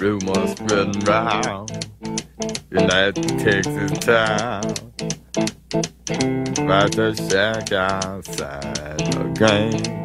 rumors 0.00 0.52
spreading 0.52 0.98
round 1.00 1.68
that 2.70 3.14
Texas 3.38 3.98
town 3.98 4.64
about 6.64 6.92
the 6.92 7.14
shack 7.28 7.70
outside 7.72 8.98
the 8.98 9.24
game. 9.36 10.00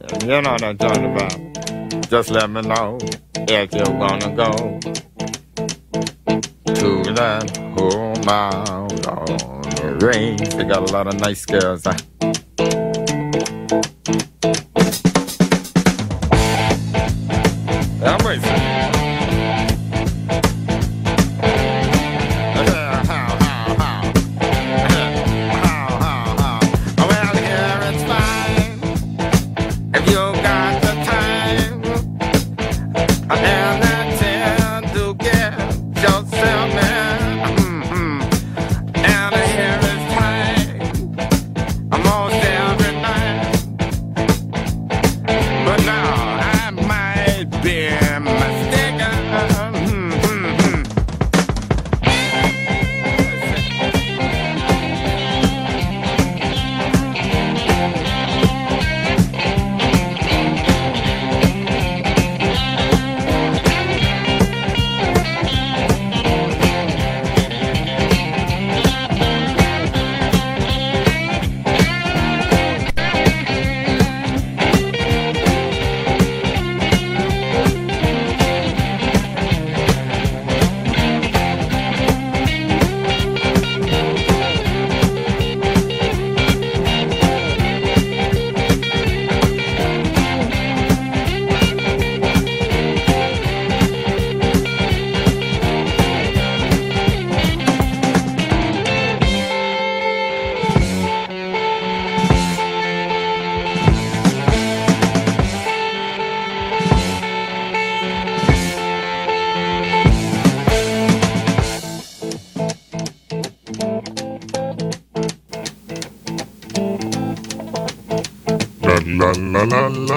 And 0.00 0.22
you 0.22 0.42
know 0.42 0.52
what 0.52 0.62
I'm 0.62 0.76
talking 0.76 1.14
about. 1.14 2.10
Just 2.10 2.30
let 2.30 2.50
me 2.50 2.60
know 2.60 2.98
if 3.48 3.72
you're 3.72 3.86
gonna 3.86 4.36
go 4.36 4.52
to 6.74 7.14
that 7.14 7.56
home 7.78 8.28
out 8.28 9.06
on 9.06 9.62
the 9.62 10.06
range. 10.06 10.54
They 10.54 10.64
got 10.64 10.88
a 10.88 10.92
lot 10.92 11.06
of 11.06 11.18
nice 11.18 11.46
girls. 11.46 11.84
Huh? 11.84 11.96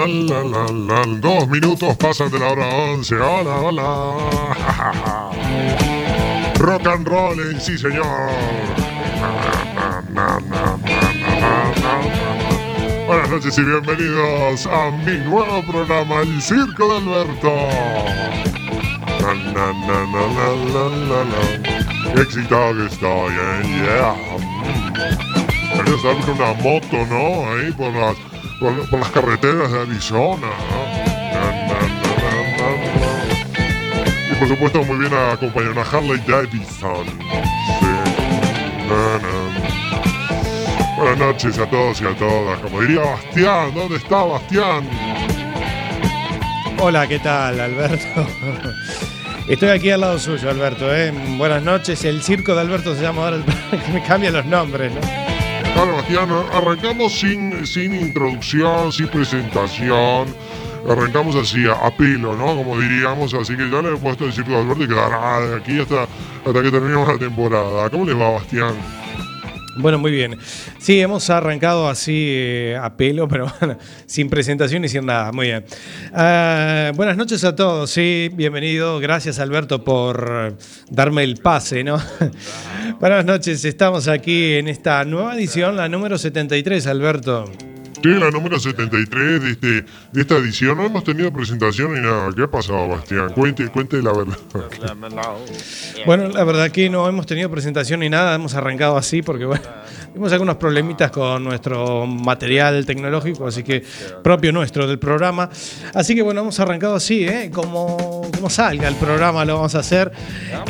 Dos 0.06 1.48
minutos 1.48 1.98
pasan 1.98 2.30
de 2.30 2.38
la 2.38 2.52
hora 2.52 2.68
11. 2.94 3.16
Hola, 3.16 3.56
hola. 3.56 4.14
Rock 6.60 6.86
and 6.86 7.08
roll, 7.08 7.40
eh, 7.40 7.60
sí, 7.60 7.76
señor. 7.76 8.06
Na, 9.20 9.32
na, 9.74 10.04
na, 10.14 10.40
na, 10.40 10.78
na, 10.78 11.02
na, 11.42 11.74
na. 11.82 11.94
Buenas 13.08 13.30
noches 13.32 13.58
y 13.58 13.64
bienvenidos 13.64 14.68
a 14.68 14.92
mi 14.92 15.18
nuevo 15.28 15.64
programa, 15.72 16.22
El 16.22 16.40
Circo 16.40 16.88
de 16.88 16.98
Alberto. 16.98 17.52
Na, 19.22 19.34
na, 19.34 19.74
na. 21.24 21.42
Qué 22.14 22.22
excitado 22.22 22.76
que 22.76 22.86
estoy, 22.94 23.34
eh. 23.34 23.64
Yeah. 23.66 24.14
Mm. 24.38 24.94
Quería 25.76 25.96
estar 25.96 26.16
con 26.26 26.36
una 26.36 26.54
moto, 26.54 26.98
¿no? 27.10 27.52
Ahí 27.52 27.72
por 27.72 27.92
las, 27.94 28.16
por, 28.66 28.90
por 28.90 29.00
las 29.00 29.12
carreteras 29.12 29.72
de 29.72 29.80
Arizona. 29.82 30.48
Y 34.32 34.36
por 34.36 34.48
supuesto 34.48 34.84
muy 34.84 34.98
bien 34.98 35.14
acompañada 35.14 35.72
una 35.74 35.82
Harley 35.84 36.20
Davidson. 36.28 37.06
Sí. 37.80 37.86
Buenas 40.98 41.18
noches 41.20 41.60
a 41.60 41.70
todos 41.70 42.02
y 42.02 42.06
a 42.06 42.16
todas. 42.16 42.60
Como 42.60 42.82
diría 42.82 43.02
Bastián, 43.02 43.74
¿dónde 43.76 43.98
está 43.98 44.24
Bastián? 44.24 44.90
Hola, 46.80 47.08
¿qué 47.08 47.20
tal, 47.20 47.60
Alberto? 47.60 48.28
Estoy 49.48 49.70
aquí 49.70 49.92
al 49.92 50.02
lado 50.02 50.18
suyo, 50.18 50.50
Alberto. 50.50 50.92
¿eh? 50.94 51.14
Buenas 51.38 51.62
noches. 51.62 52.04
El 52.04 52.24
circo 52.24 52.56
de 52.56 52.62
Alberto 52.62 52.96
se 52.96 53.02
llama 53.04 53.26
ahora, 53.26 53.36
el- 53.88 53.94
me 53.94 54.02
cambian 54.04 54.34
los 54.34 54.46
nombres, 54.46 54.92
¿no? 54.94 55.02
Claro, 55.74 55.98
Bastián, 55.98 56.30
arrancamos 56.54 57.14
sin, 57.20 57.45
sin 57.66 57.96
introducción, 57.96 58.92
sin 58.92 59.08
presentación. 59.08 60.28
Arrancamos 60.90 61.36
así, 61.36 61.66
a, 61.68 61.90
pelo, 61.96 62.36
¿no? 62.36 62.56
Como 62.56 62.80
diríamos, 62.80 63.34
así 63.34 63.56
que 63.58 63.70
ya 63.70 63.82
le 63.82 63.94
he 63.94 63.98
puesto 63.98 64.26
el 64.26 64.34
circo 64.34 64.52
de 64.52 64.58
Alberto 64.58 64.84
y 64.84 64.88
quedará 64.88 65.56
aquí 65.56 65.80
hasta, 65.80 66.04
hasta 66.04 66.62
que 66.62 66.72
terminemos 66.72 67.08
la 67.08 67.18
temporada. 67.18 67.90
¿Cómo 67.90 68.06
les 68.06 68.16
va, 68.16 68.32
Bastián? 68.32 69.05
Bueno, 69.78 70.00
muy 70.00 70.12
bien. 70.12 70.38
Sí, 70.80 71.00
hemos 71.00 71.30
arrancado 71.30 71.90
así 71.90 72.28
eh, 72.30 72.80
a 72.82 72.96
pelo, 72.96 73.28
pero 73.30 73.52
bueno, 73.60 73.78
sin 74.06 74.30
presentación 74.30 74.86
y 74.86 74.90
sin 74.90 75.06
nada. 75.06 75.32
Muy 75.32 75.48
bien. 75.48 75.66
Ah, 76.14 76.92
buenas 76.96 77.18
noches 77.18 77.44
a 77.44 77.56
todos, 77.56 77.90
sí, 77.90 78.30
bienvenido. 78.34 79.00
Gracias, 79.00 79.40
Alberto, 79.40 79.84
por 79.84 80.56
darme 80.90 81.24
el 81.24 81.38
pase, 81.38 81.84
¿no? 81.84 82.00
buenas 83.00 83.26
noches, 83.26 83.66
estamos 83.66 84.08
aquí 84.08 84.54
en 84.54 84.68
esta 84.68 85.04
nueva 85.04 85.36
edición, 85.36 85.76
la 85.76 85.90
número 85.90 86.18
73, 86.18 86.88
Alberto. 86.88 87.75
Sí, 88.02 88.10
la 88.10 88.30
número 88.32 88.60
73 88.60 89.42
de, 89.42 89.52
este, 89.52 89.68
de 90.12 90.22
esta 90.22 90.38
edición. 90.38 90.78
No 90.78 90.86
hemos 90.86 91.04
tenido 91.04 91.32
presentación 91.32 91.94
ni 91.94 92.02
nada. 92.02 92.30
¿Qué 92.36 92.44
ha 92.44 92.48
pasado, 92.48 92.88
Bastián? 92.88 93.30
Cuente, 93.34 93.68
cuente 93.70 94.02
la 94.02 94.12
verdad. 94.12 94.38
Bueno, 96.06 96.30
la 96.30 96.44
verdad 96.44 96.72
que 96.72 96.90
no 96.90 97.08
hemos 97.08 97.26
tenido 97.26 97.50
presentación 97.50 98.02
ni 98.02 98.10
nada, 98.10 98.36
hemos 98.36 98.54
arrancado 98.54 98.98
así 98.98 99.22
porque 99.22 99.46
bueno, 99.46 99.64
tuvimos 100.12 100.32
algunos 100.32 100.58
problemitas 100.58 101.12
con 101.12 101.44
nuestro 101.44 102.06
material 102.06 102.86
tecnológico, 102.86 103.48
así 103.48 103.64
que 103.64 103.84
propio 104.24 104.52
nuestro 104.52 104.88
del 104.88 105.00
programa. 105.00 105.50
Así 105.94 106.16
que 106.16 106.22
bueno, 106.22 106.42
hemos 106.42 106.60
arrancado 106.60 106.96
así, 106.96 107.26
¿eh? 107.26 107.50
como, 107.54 108.30
como 108.34 108.50
salga 108.50 108.88
el 108.88 108.96
programa 108.96 109.46
lo 109.46 109.56
vamos 109.56 109.76
a 109.76 109.80
hacer. 109.80 110.12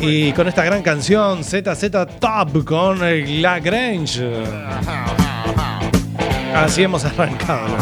Y 0.00 0.32
con 0.32 0.48
esta 0.48 0.64
gran 0.64 0.82
canción, 0.82 1.44
ZZ 1.44 1.90
Top 2.20 2.64
con 2.64 3.00
La 3.42 3.60
Grange. 3.60 4.44
Así 6.56 6.82
hemos 6.82 7.04
arrancado. 7.04 7.76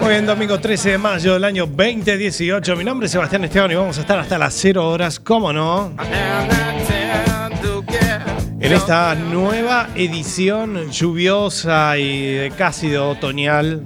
Hoy 0.00 0.14
en 0.16 0.26
domingo 0.26 0.58
13 0.58 0.90
de 0.90 0.98
mayo 0.98 1.34
del 1.34 1.44
año 1.44 1.66
2018. 1.66 2.76
Mi 2.76 2.84
nombre 2.84 3.06
es 3.06 3.12
Sebastián 3.12 3.44
Esteban 3.44 3.70
y 3.70 3.74
vamos 3.76 3.96
a 3.98 4.00
estar 4.00 4.18
hasta 4.18 4.36
las 4.36 4.52
0 4.54 4.88
horas, 4.88 5.20
¿cómo 5.20 5.52
no? 5.52 5.92
En 8.58 8.72
esta 8.72 9.14
nueva 9.14 9.88
edición 9.94 10.90
lluviosa 10.90 11.96
y 11.98 12.50
casi 12.58 12.88
de 12.88 12.98
otoñal. 12.98 13.84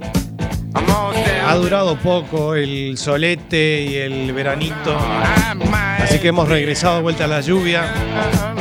Ha 1.45 1.55
durado 1.55 1.97
poco 1.97 2.55
el 2.55 2.97
solete 2.97 3.83
y 3.83 3.95
el 3.95 4.33
veranito. 4.33 4.97
Así 5.99 6.17
que 6.19 6.29
hemos 6.29 6.49
regresado 6.49 6.95
de 6.97 7.01
vuelta 7.03 7.25
a 7.25 7.27
la 7.27 7.41
lluvia. 7.41 8.60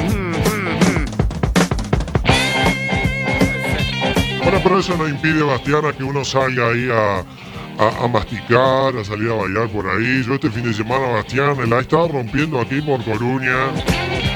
Pero 4.63 4.79
eso 4.79 4.97
no 4.97 5.09
impide, 5.09 5.43
Bastián, 5.43 5.85
a 5.87 5.93
que 5.93 6.03
uno 6.05 6.25
salga 6.25 6.69
ahí 6.71 6.89
a, 6.91 7.21
a- 8.05 8.09
masticar, 8.09 8.97
a 8.97 9.05
salir 9.05 9.31
a 9.31 9.35
bailar 9.35 9.69
por 9.69 9.87
ahí. 9.89 10.23
Yo 10.27 10.35
este 10.35 10.51
fin 10.51 10.65
de 10.65 10.75
semana, 10.75 11.07
Bastián, 11.09 11.55
la 11.71 11.79
he 11.79 11.81
estado 11.81 12.09
rompiendo 12.09 12.61
aquí 12.61 12.81
por 12.81 13.03
Coruña. 13.05 13.69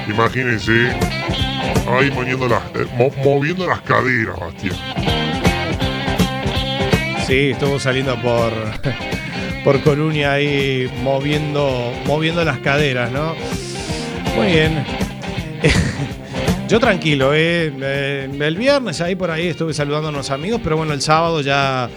Imagínense. 0.08 0.90
Ahí 1.88 2.10
moviendo 2.10 2.48
las, 2.48 2.62
eh, 2.74 2.86
mo- 2.96 3.12
moviendo 3.24 3.66
las 3.66 3.80
caderas, 3.82 4.38
Bastián. 4.38 4.76
Sí, 7.26 7.50
estuvo 7.50 7.78
saliendo 7.78 8.16
por, 8.20 8.52
por 9.64 9.80
Coruña 9.82 10.32
ahí 10.32 10.90
moviendo, 11.02 11.92
moviendo 12.06 12.44
las 12.44 12.58
caderas, 12.58 13.10
¿no? 13.12 13.34
Muy 14.36 14.46
bien. 14.46 14.84
Yo 16.74 16.80
tranquilo, 16.80 17.32
¿eh? 17.32 17.72
Eh, 17.80 18.28
el 18.36 18.56
viernes 18.56 19.00
ahí 19.00 19.14
por 19.14 19.30
ahí 19.30 19.46
estuve 19.46 19.72
saludando 19.72 20.08
a 20.08 20.10
unos 20.10 20.32
amigos, 20.32 20.60
pero 20.60 20.76
bueno, 20.76 20.92
el 20.92 21.00
sábado 21.00 21.40
ya 21.40 21.88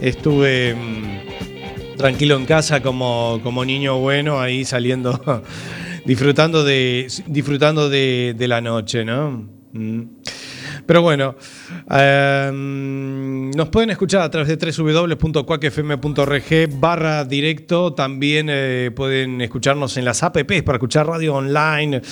estuve 0.00 0.74
mm, 0.74 1.98
tranquilo 1.98 2.36
en 2.36 2.46
casa 2.46 2.80
como, 2.82 3.40
como 3.42 3.62
niño 3.62 3.98
bueno, 3.98 4.40
ahí 4.40 4.64
saliendo, 4.64 5.20
disfrutando 6.06 6.64
de, 6.64 7.08
disfrutando 7.26 7.90
de, 7.90 8.34
la 8.48 8.62
noche, 8.62 9.04
¿no? 9.04 9.50
Mm. 9.74 10.00
Pero 10.86 11.02
bueno, 11.02 11.36
em, 11.90 13.50
nos 13.50 13.68
pueden 13.68 13.90
escuchar 13.90 14.22
a 14.22 14.30
través 14.30 14.48
de 14.48 14.56
www.cuacfm.org 14.56 16.44
barra 16.80 17.24
directo. 17.24 17.92
También 17.94 18.48
eh, 18.50 18.90
pueden 18.94 19.40
escucharnos 19.40 19.96
en 19.96 20.04
las 20.04 20.22
apps 20.22 20.62
para 20.62 20.76
escuchar 20.76 21.06
radio 21.06 21.34
online, 21.34 22.02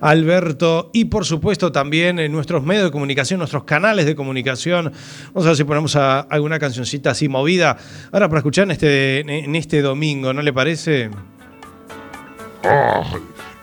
Alberto. 0.00 0.90
Y 0.92 1.06
por 1.06 1.24
supuesto 1.24 1.72
también 1.72 2.18
en 2.18 2.32
nuestros 2.32 2.62
medios 2.64 2.84
de 2.84 2.90
comunicación, 2.90 3.38
nuestros 3.38 3.64
canales 3.64 4.06
de 4.06 4.14
comunicación. 4.16 4.92
Vamos 5.32 5.44
a 5.44 5.48
ver 5.48 5.56
si 5.56 5.64
ponemos 5.64 5.96
alguna 5.96 6.58
cancioncita 6.58 7.10
así 7.10 7.28
movida. 7.28 7.76
Ahora 8.12 8.28
para 8.28 8.40
escuchar 8.40 8.64
en 8.64 8.72
este, 8.72 9.20
en 9.20 9.54
este 9.54 9.82
domingo, 9.82 10.32
¿no 10.32 10.42
le 10.42 10.52
parece? 10.52 11.10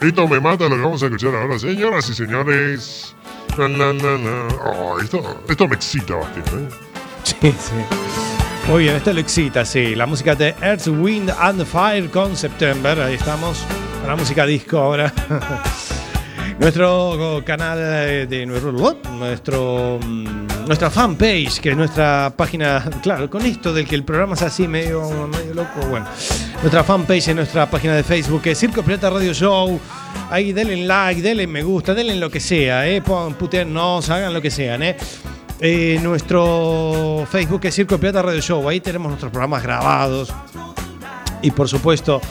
esto 0.02 0.28
me 0.28 0.40
mata 0.40 0.68
lo 0.68 0.76
que 0.76 0.82
vamos 0.82 1.04
a 1.04 1.06
escuchar 1.06 1.36
ahora, 1.36 1.60
señoras 1.60 2.10
y 2.10 2.14
señores. 2.14 3.16
Oh, 3.58 5.00
esto, 5.00 5.68
me 5.68 5.76
excita 5.76 6.16
bastante. 6.16 6.52
¿eh? 6.52 6.70
Sí, 7.24 7.36
sí. 7.42 8.70
Muy 8.70 8.84
bien, 8.84 8.96
esto 8.96 9.14
lo 9.14 9.20
excita, 9.20 9.66
sí. 9.66 9.96
La 9.96 10.06
música 10.06 10.36
de 10.36 10.56
Earth, 10.62 10.88
Wind 10.88 11.30
and 11.30 11.66
Fire 11.66 12.10
con 12.10 12.36
September. 12.36 13.00
Ahí 13.00 13.16
estamos. 13.16 13.64
La 14.08 14.16
música 14.16 14.46
disco 14.46 14.78
ahora. 14.78 15.14
nuestro 16.64 17.44
canal 17.46 17.78
de 18.28 18.46
nuestro, 18.46 18.72
nuestro 18.72 20.00
mm, 20.04 20.44
nuestra 20.68 20.90
fanpage, 20.90 21.60
que 21.60 21.72
es 21.72 21.78
nuestra 21.78 22.34
página, 22.36 22.84
claro, 23.02 23.30
con 23.30 23.46
esto 23.46 23.74
del 23.74 23.88
que 23.88 23.96
el 23.96 24.04
programa 24.04 24.36
es 24.36 24.42
así 24.44 24.68
medio, 24.68 25.02
medio 25.28 25.54
loco, 25.54 25.86
bueno. 25.90 26.06
Nuestra 26.62 26.84
fanpage 26.84 27.30
en 27.30 27.38
nuestra 27.38 27.70
página 27.70 27.96
de 27.96 28.04
Facebook, 28.04 28.42
es 28.46 28.60
Circo 28.60 28.82
Pirata 28.82 29.10
Radio 29.10 29.34
Show. 29.34 29.80
Ahí 30.30 30.54
denle 30.54 30.78
like, 30.86 31.22
denle 31.22 31.48
me 31.48 31.64
gusta, 31.64 31.94
denle 31.94 32.16
lo 32.16 32.30
que 32.30 32.40
sea, 32.40 32.88
¿eh? 32.88 33.04
nos 33.68 34.10
hagan 34.10 34.34
lo 34.34 34.42
que 34.42 34.50
sean, 34.50 34.84
¿eh? 34.84 34.96
¿eh? 35.60 36.00
nuestro 36.02 37.28
Facebook 37.30 37.62
es 37.66 37.76
Circo 37.76 37.98
Pirata 37.98 38.22
Radio 38.22 38.42
Show. 38.42 38.68
Ahí 38.70 38.80
tenemos 38.80 39.10
nuestros 39.10 39.32
programas 39.32 39.64
grabados. 39.64 40.34
Y 41.42 41.52
por 41.52 41.68
supuesto, 41.68 42.22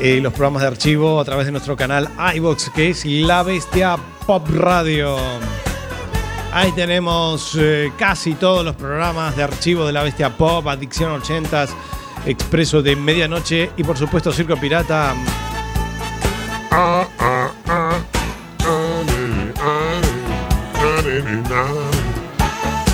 los 0.00 0.32
programas 0.32 0.62
de 0.62 0.68
archivo 0.68 1.20
a 1.20 1.24
través 1.24 1.46
de 1.46 1.52
nuestro 1.52 1.76
canal 1.76 2.08
iBox, 2.34 2.70
que 2.70 2.90
es 2.90 3.04
La 3.04 3.42
Bestia 3.42 3.96
Pop 4.26 4.48
Radio. 4.50 5.16
Ahí 6.52 6.72
tenemos 6.72 7.56
eh, 7.58 7.92
casi 7.98 8.34
todos 8.34 8.64
los 8.64 8.74
programas 8.76 9.36
de 9.36 9.42
archivo 9.42 9.86
de 9.86 9.92
La 9.92 10.02
Bestia 10.02 10.30
Pop, 10.30 10.66
Adicción 10.66 11.20
80s, 11.20 11.70
Expreso 12.26 12.82
de 12.82 12.96
Medianoche 12.96 13.70
y 13.76 13.84
por 13.84 13.96
supuesto 13.96 14.32
Circo 14.32 14.56
Pirata. 14.56 15.14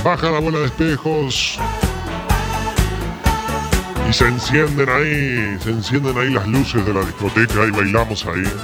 Baja 0.05 0.31
la 0.31 0.41
bola 0.41 0.59
de 0.59 0.67
espejos. 0.67 1.59
Se 4.15 4.29
encienden 4.29 4.89
ahí, 4.89 5.59
se 5.61 5.71
encienden 5.71 6.17
ahí 6.17 6.31
las 6.31 6.47
luces 6.47 6.87
de 6.87 6.95
la 6.95 7.01
discoteca 7.01 7.67
y 7.67 7.71
bailamos 7.73 8.25
ahí. 8.27 8.45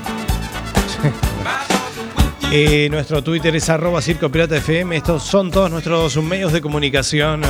Eh, 2.53 2.89
nuestro 2.91 3.23
Twitter 3.23 3.55
es 3.55 3.69
arroba 3.69 4.03
Circo 4.03 4.29
Pirata 4.29 4.57
FM. 4.57 4.97
Estos 4.97 5.23
son 5.23 5.53
todos 5.53 5.71
nuestros 5.71 6.17
medios 6.17 6.53
de 6.53 6.61
comunicación. 6.61 7.43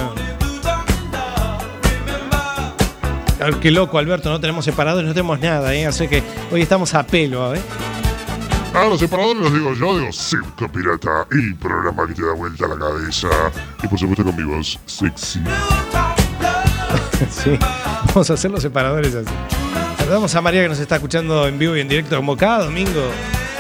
Qué 3.62 3.70
loco, 3.70 3.97
Alberto, 3.97 4.29
no 4.29 4.38
tenemos 4.38 4.67
separadores, 4.67 5.08
no 5.08 5.14
tenemos 5.14 5.41
nada, 5.41 5.75
¿eh? 5.75 5.87
así 5.87 6.06
que 6.06 6.23
hoy 6.53 6.61
estamos 6.61 6.93
a 6.93 7.03
pelo. 7.06 7.55
¿eh? 7.55 7.62
Ah, 8.75 8.85
los 8.91 9.00
separadores 9.00 9.41
los 9.41 9.55
digo 9.55 9.73
yo, 9.73 9.99
digo 9.99 10.12
Circo 10.12 10.70
Pirata, 10.70 11.26
el 11.31 11.56
programa 11.56 12.06
que 12.06 12.12
te 12.12 12.26
da 12.26 12.35
vuelta 12.35 12.67
a 12.67 12.69
la 12.69 12.79
cabeza. 12.79 13.29
Y 13.82 13.88
por 13.88 13.99
supuesto 13.99 14.23
con 14.23 14.37
mi 14.37 14.44
voz 14.44 14.79
sexy. 14.85 15.41
sí, 17.31 17.58
vamos 18.14 18.30
a 18.30 18.34
hacer 18.34 18.50
los 18.50 18.62
separadores 18.62 19.14
así. 19.14 19.30
Saludamos 19.98 20.34
a 20.34 20.40
María 20.40 20.62
que 20.62 20.68
nos 20.68 20.78
está 20.78 20.96
escuchando 20.96 21.46
en 21.46 21.58
vivo 21.58 21.76
y 21.76 21.80
en 21.80 21.88
directo 21.88 22.16
como 22.16 22.36
cada 22.36 22.64
domingo. 22.64 23.10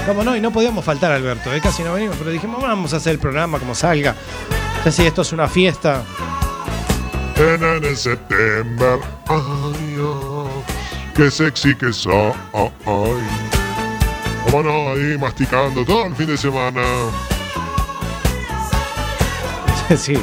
¿Cómo 0.06 0.24
no? 0.24 0.36
Y 0.36 0.40
no 0.40 0.50
podíamos 0.50 0.84
faltar, 0.84 1.12
Alberto, 1.12 1.52
¿eh? 1.52 1.60
casi 1.62 1.82
no 1.82 1.92
venimos, 1.92 2.16
pero 2.18 2.30
dijimos, 2.30 2.60
vamos 2.60 2.92
a 2.94 2.96
hacer 2.96 3.12
el 3.12 3.18
programa 3.18 3.58
como 3.58 3.74
salga. 3.74 4.14
Ya 4.84 4.90
si 4.90 5.06
esto 5.06 5.22
es 5.22 5.32
una 5.32 5.46
fiesta 5.46 6.02
en 7.36 7.96
septiembre. 7.96 9.00
Ay, 9.28 9.96
qué 11.14 11.30
sexy 11.30 11.74
que 11.74 11.92
soy. 11.92 12.32
Cómo 14.44 14.62
no, 14.62 14.92
ahí 14.92 15.16
masticando 15.18 15.84
todo 15.84 16.06
el 16.06 16.14
fin 16.14 16.26
de 16.26 16.36
semana. 16.36 16.82
Sí. 19.96 20.16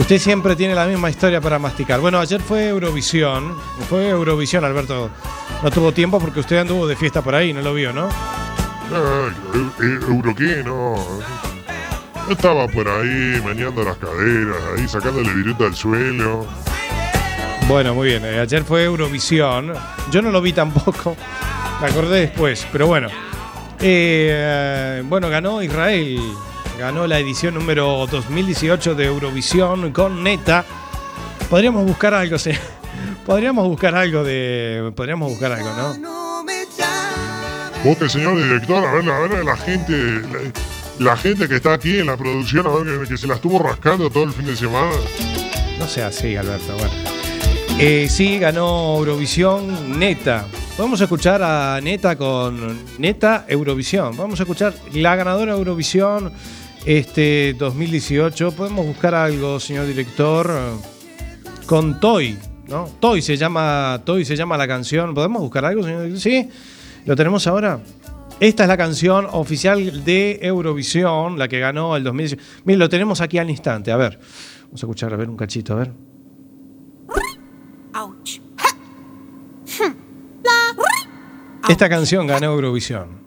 Usted 0.00 0.18
siempre 0.18 0.56
tiene 0.56 0.74
la 0.74 0.86
misma 0.86 1.10
historia 1.10 1.42
para 1.42 1.58
masticar. 1.58 2.00
Bueno, 2.00 2.18
ayer 2.18 2.40
fue 2.40 2.68
Eurovisión. 2.68 3.54
Fue 3.88 4.08
Eurovisión, 4.08 4.64
Alberto. 4.64 5.10
No 5.62 5.70
tuvo 5.70 5.92
tiempo 5.92 6.18
porque 6.18 6.40
usted 6.40 6.56
anduvo 6.56 6.86
de 6.86 6.96
fiesta 6.96 7.20
por 7.20 7.34
ahí, 7.34 7.52
no 7.52 7.60
lo 7.60 7.74
vio, 7.74 7.92
¿no? 7.92 8.08
¿Euro 9.78 10.34
qué? 10.34 10.62
No. 10.64 10.94
Estaba 12.30 12.66
por 12.66 12.88
ahí 12.88 13.42
meneando 13.44 13.84
las 13.84 13.98
caderas, 13.98 14.56
ahí 14.74 14.88
sacándole 14.88 15.34
viruta 15.34 15.66
al 15.66 15.74
suelo. 15.74 16.46
Bueno, 17.68 17.94
muy 17.94 18.08
bien. 18.08 18.24
Eh, 18.24 18.40
ayer 18.40 18.64
fue 18.64 18.84
Eurovisión. 18.84 19.74
Yo 20.10 20.22
no 20.22 20.30
lo 20.30 20.40
vi 20.40 20.54
tampoco. 20.54 21.14
Me 21.82 21.88
acordé 21.88 22.20
después, 22.20 22.66
pero 22.72 22.86
bueno. 22.86 23.08
Eh, 23.78 25.02
bueno, 25.04 25.28
ganó 25.28 25.62
Israel. 25.62 26.18
Ganó 26.80 27.06
la 27.06 27.18
edición 27.18 27.56
número 27.56 28.06
2018 28.10 28.94
de 28.94 29.04
Eurovisión 29.04 29.92
con 29.92 30.24
Neta. 30.24 30.64
Podríamos 31.50 31.84
buscar 31.84 32.14
algo, 32.14 32.38
sí. 32.38 32.52
Podríamos 33.26 33.68
buscar 33.68 33.94
algo 33.94 34.24
de. 34.24 34.90
Podríamos 34.96 35.28
buscar 35.28 35.52
algo, 35.52 35.68
¿no? 35.74 36.42
Busque, 37.84 38.08
señor 38.08 38.42
director, 38.42 38.82
a 38.82 38.92
ver, 38.94 39.10
a 39.10 39.18
ver, 39.20 39.44
la 39.44 39.58
gente 39.58 40.22
la 40.98 41.18
gente 41.18 41.48
que 41.48 41.56
está 41.56 41.74
aquí 41.74 41.98
en 41.98 42.06
la 42.06 42.16
producción, 42.16 42.66
a 42.66 42.70
ver, 42.70 43.06
que, 43.06 43.18
se 43.18 43.26
la 43.26 43.34
estuvo 43.34 43.58
rascando 43.58 44.08
todo 44.08 44.24
el 44.24 44.32
fin 44.32 44.46
de 44.46 44.56
semana. 44.56 44.90
No 45.78 45.86
sea 45.86 46.06
así, 46.06 46.34
Alberto. 46.34 46.72
Bueno. 46.78 46.94
Eh, 47.78 48.08
sí, 48.08 48.38
ganó 48.38 48.96
Eurovisión 48.96 49.98
Neta. 49.98 50.46
Vamos 50.78 50.98
a 51.02 51.04
escuchar 51.04 51.42
a 51.42 51.78
Neta 51.82 52.16
con 52.16 52.78
Neta 52.96 53.44
Eurovisión. 53.48 54.16
Vamos 54.16 54.40
a 54.40 54.44
escuchar 54.44 54.72
la 54.94 55.14
ganadora 55.14 55.52
Eurovisión 55.52 56.32
este 56.84 57.54
2018. 57.58 58.52
Podemos 58.52 58.86
buscar 58.86 59.14
algo, 59.14 59.60
señor 59.60 59.86
director, 59.86 60.50
con 61.66 62.00
Toy, 62.00 62.38
¿no? 62.68 62.88
Toy 63.00 63.22
se 63.22 63.36
llama, 63.36 64.00
Toy 64.04 64.24
se 64.24 64.36
llama 64.36 64.56
la 64.56 64.66
canción. 64.66 65.14
¿Podemos 65.14 65.42
buscar 65.42 65.64
algo, 65.64 65.82
señor 65.82 66.04
director? 66.04 66.20
Sí, 66.20 66.48
lo 67.06 67.16
tenemos 67.16 67.46
ahora. 67.46 67.80
Esta 68.40 68.62
es 68.64 68.68
la 68.68 68.76
canción 68.76 69.26
oficial 69.30 70.02
de 70.04 70.38
Eurovisión, 70.40 71.38
la 71.38 71.46
que 71.46 71.60
ganó 71.60 71.94
el 71.96 72.04
2018. 72.04 72.42
Miren, 72.64 72.78
lo 72.78 72.88
tenemos 72.88 73.20
aquí 73.20 73.36
al 73.36 73.50
instante. 73.50 73.92
A 73.92 73.96
ver, 73.96 74.18
vamos 74.62 74.82
a 74.82 74.86
escuchar, 74.86 75.12
a 75.12 75.16
ver 75.16 75.28
un 75.28 75.36
cachito, 75.36 75.74
a 75.74 75.76
ver. 75.76 75.92
Esta 81.68 81.88
canción 81.88 82.26
ganó 82.26 82.46
Eurovisión. 82.46 83.20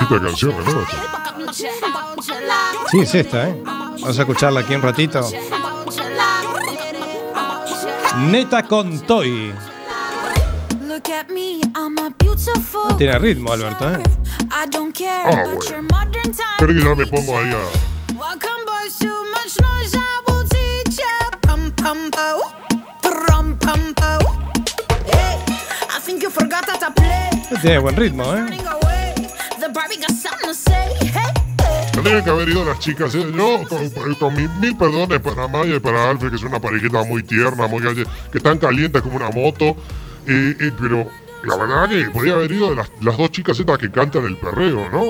Esta 0.00 0.20
canción 0.20 0.54
ganó. 0.64 0.86
Sí, 2.90 3.00
es 3.00 3.14
esta, 3.14 3.48
¿eh? 3.48 3.62
Vamos 3.64 4.18
a 4.18 4.22
escucharla 4.22 4.60
aquí 4.60 4.74
un 4.74 4.82
ratito. 4.82 5.20
Neta 8.16 8.62
con 8.62 9.00
Toy. 9.00 9.52
No 12.88 12.96
tiene 12.96 13.18
ritmo, 13.18 13.52
Alberto, 13.52 13.90
¿eh? 13.90 14.02
Ah, 15.24 15.30
bueno. 15.44 15.58
Pero 16.58 16.72
que 16.72 16.80
ya 16.80 16.94
me 16.94 17.06
pongo 17.06 17.38
ahí 17.38 17.50
a... 17.52 17.58
Tiene 27.60 27.78
buen 27.78 27.96
ritmo, 27.96 28.24
¿eh? 28.34 28.46
tienen 32.04 32.22
que 32.24 32.30
haber 32.30 32.48
ido 32.48 32.64
las 32.64 32.78
chicas. 32.78 33.14
¿eh? 33.14 33.26
Yo, 33.34 33.62
con, 33.68 34.14
con 34.14 34.34
mis 34.34 34.50
mil 34.56 34.76
perdones 34.76 35.20
para 35.20 35.48
Maya 35.48 35.76
y 35.76 35.80
para 35.80 36.10
Alfred, 36.10 36.30
que 36.30 36.36
es 36.36 36.42
una 36.42 36.60
parejita 36.60 37.02
muy 37.04 37.22
tierna, 37.22 37.66
muy 37.66 37.82
que 37.82 38.38
están 38.38 38.58
calientes 38.58 39.02
como 39.02 39.16
una 39.16 39.30
moto. 39.30 39.76
eh, 40.26 40.56
eh, 40.60 40.72
pero 40.80 41.06
la 41.44 41.56
verdad 41.56 41.88
que 41.88 42.10
podría 42.10 42.34
haber 42.34 42.52
ido 42.52 42.70
de 42.70 42.76
las, 42.76 42.90
las 43.00 43.16
dos 43.16 43.30
chicas 43.30 43.58
estas 43.58 43.78
que 43.78 43.90
cantan 43.90 44.24
el 44.26 44.36
perreo, 44.36 44.88
¿no? 44.90 45.04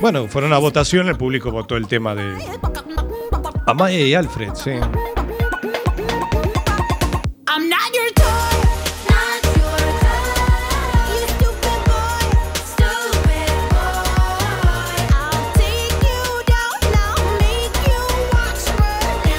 Bueno, 0.00 0.26
fueron 0.28 0.52
a 0.52 0.58
votación, 0.58 1.08
el 1.08 1.16
público 1.16 1.50
votó 1.50 1.76
el 1.76 1.86
tema 1.86 2.14
de 2.14 2.36
Amaya 3.66 3.98
y 3.98 4.14
Alfred, 4.14 4.54
sí. 4.54 4.72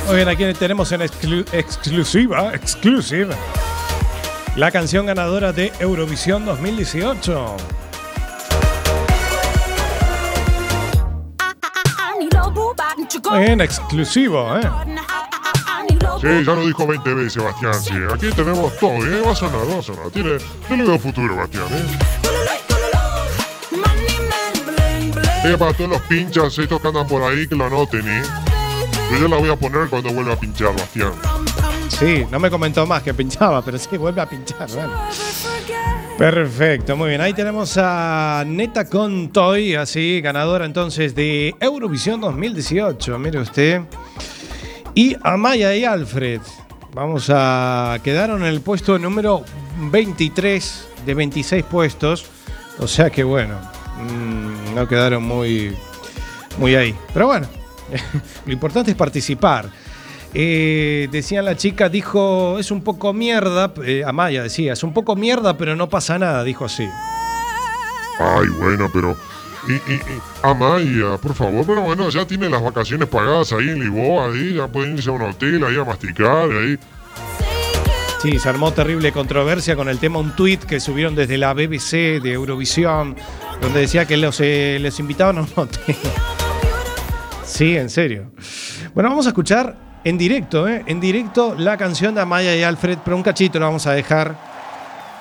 Muy 0.08 0.16
bien, 0.18 0.28
aquí 0.30 0.54
tenemos 0.54 0.92
en 0.92 1.02
exclu- 1.02 1.46
exclusiva, 1.52 2.54
exclusiva, 2.54 3.36
la 4.56 4.72
canción 4.72 5.06
ganadora 5.08 5.52
de 5.52 5.72
Eurovisión 5.80 6.46
2018. 6.46 7.58
I 11.40 12.20
need 12.20 12.36
a 12.36 12.42
boo 12.50 12.74
bop, 12.76 12.78
you 13.12 13.20
go. 13.22 13.32
Muy 13.32 13.40
bien, 13.46 13.62
exclusivo, 13.62 14.58
¿eh? 14.58 14.70
Sí, 16.22 16.28
ya 16.46 16.54
lo 16.54 16.66
dijo 16.66 16.88
20 16.88 17.14
veces, 17.14 17.34
Sebastián. 17.34 17.74
Sí, 17.82 17.94
aquí 18.14 18.30
tenemos 18.36 18.78
todo, 18.78 18.94
¿eh? 19.06 19.22
Va 19.26 19.32
a 19.32 19.36
sonar, 19.36 19.62
va 19.70 19.80
a 19.80 19.82
sonar. 19.82 20.10
Tiene, 20.12 20.38
yo 20.70 20.76
le 20.76 20.84
veo 20.84 21.00
futuro, 21.00 21.34
Sebastián, 21.34 21.66
¿eh? 21.72 21.98
Eh, 25.48 25.58
para 25.60 25.74
todos 25.74 25.90
los 25.92 26.02
pinchas 26.04 26.58
estos 26.58 26.82
que 26.82 26.88
andan 26.88 27.06
por 27.08 27.22
ahí, 27.24 27.48
que 27.48 27.56
lo 27.56 27.66
anoten, 27.66 28.08
¿eh? 28.08 28.24
Yo 29.12 29.18
ya 29.20 29.28
la 29.28 29.38
voy 29.38 29.50
a 29.50 29.56
poner 29.56 29.88
cuando 29.90 30.12
vuelva 30.12 30.34
a 30.34 30.40
pinchar, 30.40 30.74
Bastián. 30.76 31.12
Sí, 31.90 32.26
no 32.32 32.40
me 32.40 32.50
comentó 32.50 32.86
más 32.86 33.04
que 33.04 33.14
pinchaba, 33.14 33.64
pero 33.64 33.78
sí 33.78 33.98
vuelve 33.98 34.22
a 34.22 34.26
pinchar. 34.28 34.68
bueno. 34.72 34.94
Perfecto, 36.18 36.96
muy 36.96 37.10
bien. 37.10 37.22
Ahí 37.22 37.34
tenemos 37.34 37.78
a 37.78 38.44
Neta 38.48 38.86
Contoy, 38.86 39.76
así, 39.76 40.22
ganadora 40.22 40.66
entonces 40.66 41.14
de 41.14 41.54
Eurovisión 41.60 42.22
2018. 42.22 43.20
Mire 43.20 43.40
usted. 43.40 43.82
Y 44.94 45.16
Amaya 45.22 45.76
y 45.76 45.84
Alfred. 45.84 46.42
Vamos 46.94 47.30
a. 47.30 48.00
Quedaron 48.02 48.42
en 48.44 48.48
el 48.48 48.62
puesto 48.62 48.98
número 48.98 49.44
23 49.92 50.88
de 51.06 51.14
26 51.14 51.64
puestos. 51.66 52.26
O 52.80 52.88
sea 52.88 53.10
que 53.10 53.24
bueno, 53.24 53.56
mm, 54.00 54.74
no 54.74 54.88
quedaron 54.88 55.24
muy, 55.24 55.76
muy 56.58 56.76
ahí. 56.76 56.96
Pero 57.14 57.28
bueno, 57.28 57.48
lo 58.46 58.54
importante 58.54 58.92
es 58.92 58.98
participar. 58.98 59.70
Eh, 60.34 61.08
decían 61.12 61.46
la 61.46 61.56
chica, 61.56 61.88
dijo, 61.88 62.60
es 62.60 62.70
un 62.72 62.82
poco 62.82 63.14
mierda, 63.14 63.72
eh, 63.86 64.04
Amaya 64.06 64.44
decía, 64.44 64.74
es 64.74 64.84
un 64.84 64.94
poco 64.94 65.16
mierda, 65.16 65.58
pero 65.58 65.76
no 65.78 65.88
pasa 65.88 66.20
nada, 66.20 66.44
dijo 66.44 66.66
así. 66.66 66.88
Ay, 68.20 68.48
bueno, 68.60 68.90
pero. 68.94 69.16
Y, 69.68 69.74
y, 69.74 69.96
y- 69.96 70.02
Amaya, 70.44 71.18
por 71.22 71.34
favor, 71.34 71.66
pero 71.66 71.82
bueno, 71.82 72.10
ya 72.10 72.26
tiene 72.28 72.50
las 72.50 72.62
vacaciones 72.62 73.08
pagadas 73.08 73.52
ahí 73.54 73.70
en 73.70 73.80
Lisboa, 73.80 74.28
ahí, 74.28 74.54
ya 74.56 74.68
pueden 74.68 74.98
irse 74.98 75.10
a 75.10 75.14
un 75.14 75.22
hotel, 75.24 75.64
ahí 75.64 75.78
a 75.78 75.84
masticar, 75.86 76.50
ahí. 76.52 76.78
Sí, 78.22 78.38
se 78.40 78.50
armó 78.50 78.74
terrible 78.74 79.12
controversia 79.12 79.76
con 79.76 79.88
el 79.88 80.00
tema, 80.00 80.20
un 80.20 80.36
tuit 80.36 80.64
que 80.64 80.80
subieron 80.80 81.16
desde 81.16 81.38
la 81.38 81.54
BBC 81.54 82.20
de 82.22 82.34
Eurovisión, 82.34 83.16
donde 83.62 83.80
decía 83.82 84.06
que 84.06 84.18
los, 84.18 84.40
eh, 84.42 84.80
les 84.82 85.00
invitaban 85.00 85.38
a 85.38 85.42
un 85.42 85.50
hotel. 85.56 85.96
Sí, 87.46 87.78
en 87.78 87.90
serio. 87.90 88.32
Bueno, 88.94 89.10
vamos 89.10 89.26
a 89.28 89.30
escuchar 89.30 89.76
en 90.04 90.18
directo, 90.18 90.68
¿eh? 90.68 90.84
En 90.88 91.00
directo 91.00 91.56
la 91.56 91.78
canción 91.78 92.16
de 92.16 92.22
Amaya 92.22 92.56
y 92.56 92.64
Alfred, 92.64 92.98
pero 93.04 93.16
un 93.16 93.24
cachito 93.24 93.60
lo 93.60 93.66
vamos 93.66 93.86
a 93.88 93.94
dejar. 93.94 94.36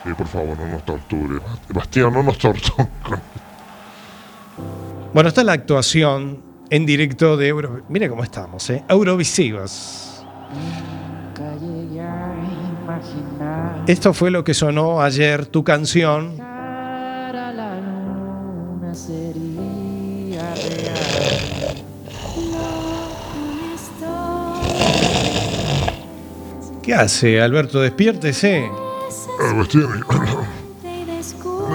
Eh, 0.04 0.14
por 0.16 0.26
favor, 0.26 0.58
no 0.58 0.66
nos 0.66 0.84
torture. 0.84 1.40
Bastián, 1.68 2.12
no 2.12 2.22
nos 2.22 2.38
torture. 2.38 2.88
Bueno, 5.12 5.28
está 5.28 5.44
la 5.44 5.52
actuación 5.52 6.42
en 6.70 6.86
directo 6.86 7.36
de 7.36 7.48
Euro... 7.48 7.82
Mire 7.88 8.08
cómo 8.08 8.24
estamos, 8.24 8.68
¿eh? 8.70 8.82
Eurovisivos. 8.88 10.24
Nunca 10.50 11.54
llegué 11.60 12.00
a 12.00 12.34
imaginar 12.82 13.84
Esto 13.86 14.12
fue 14.12 14.30
lo 14.30 14.44
que 14.44 14.54
sonó 14.54 15.00
ayer, 15.00 15.46
tu 15.46 15.62
canción. 15.62 16.53
¿Qué 26.84 26.94
hace, 26.94 27.40
Alberto? 27.40 27.80
Despiértese. 27.80 28.68
Ah, 29.40 29.64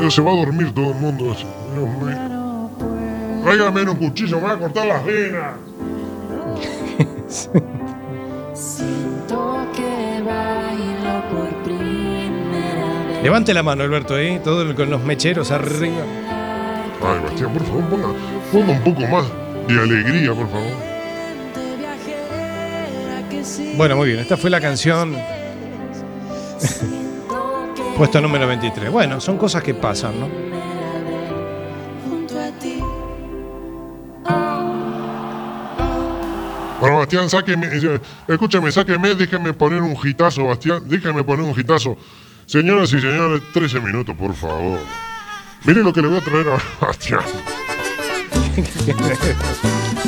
se 0.10 0.22
va 0.22 0.32
a 0.32 0.36
dormir 0.36 0.74
todo 0.74 0.90
el 0.92 0.96
mundo. 0.96 1.26
Dios 1.26 1.46
mío. 2.02 2.70
Tráigame 3.44 3.84
un 3.84 3.96
cuchillo, 3.96 4.38
me 4.38 4.44
va 4.48 4.54
a 4.54 4.58
cortar 4.60 4.86
las 4.88 5.06
venas. 5.06 5.54
Levante 13.24 13.54
la 13.54 13.64
mano, 13.64 13.84
Alberto, 13.84 14.18
¿eh? 14.18 14.40
Todo 14.44 14.62
el- 14.62 14.76
con 14.76 14.90
los 14.90 15.04
mecheros 15.04 15.52
arriba. 15.52 16.04
Ay, 17.02 17.20
Bastián, 17.24 17.54
por 17.54 17.64
favor, 17.66 17.84
ponga, 17.86 18.08
ponga 18.52 18.72
un 18.74 18.82
poco 18.84 19.02
más 19.08 19.26
de 19.68 19.82
alegría, 19.82 20.34
por 20.34 20.50
favor. 20.50 20.89
Bueno, 23.76 23.96
muy 23.96 24.10
bien. 24.10 24.20
Esta 24.20 24.38
fue 24.38 24.50
la 24.50 24.60
canción. 24.60 25.16
Puesto 27.98 28.22
número 28.22 28.48
23. 28.48 28.92
Bueno, 28.92 29.20
son 29.20 29.38
cosas 29.38 29.64
que 29.64 29.74
pasan, 29.74 30.20
¿no? 30.20 30.28
junto 32.10 32.40
a 32.40 32.52
ti. 32.60 32.80
Bueno, 36.80 36.98
Bastián, 36.98 37.30
sáqueme, 37.30 37.68
eh, 37.68 38.00
escúchame, 38.28 38.72
sáqueme, 38.72 39.16
déjeme 39.16 39.54
poner 39.54 39.82
un 39.82 39.98
hitazo, 40.02 40.46
Bastián, 40.46 40.82
déjeme 40.86 41.24
poner 41.24 41.46
un 41.46 41.60
hitazo. 41.60 41.98
Señoras 42.46 42.94
y 42.94 43.02
señores, 43.02 43.42
13 43.54 43.82
minutos, 43.82 44.16
por 44.16 44.34
favor. 44.34 44.80
Mire 45.66 45.84
lo 45.84 45.92
que 45.92 46.02
le 46.02 46.08
voy 46.08 46.18
a 46.18 46.22
traer 46.22 46.48
a 46.48 46.58
Bastián. 46.86 47.22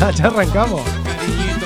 Ah, 0.01 0.11
ya 0.15 0.27
arrancamos. 0.27 0.81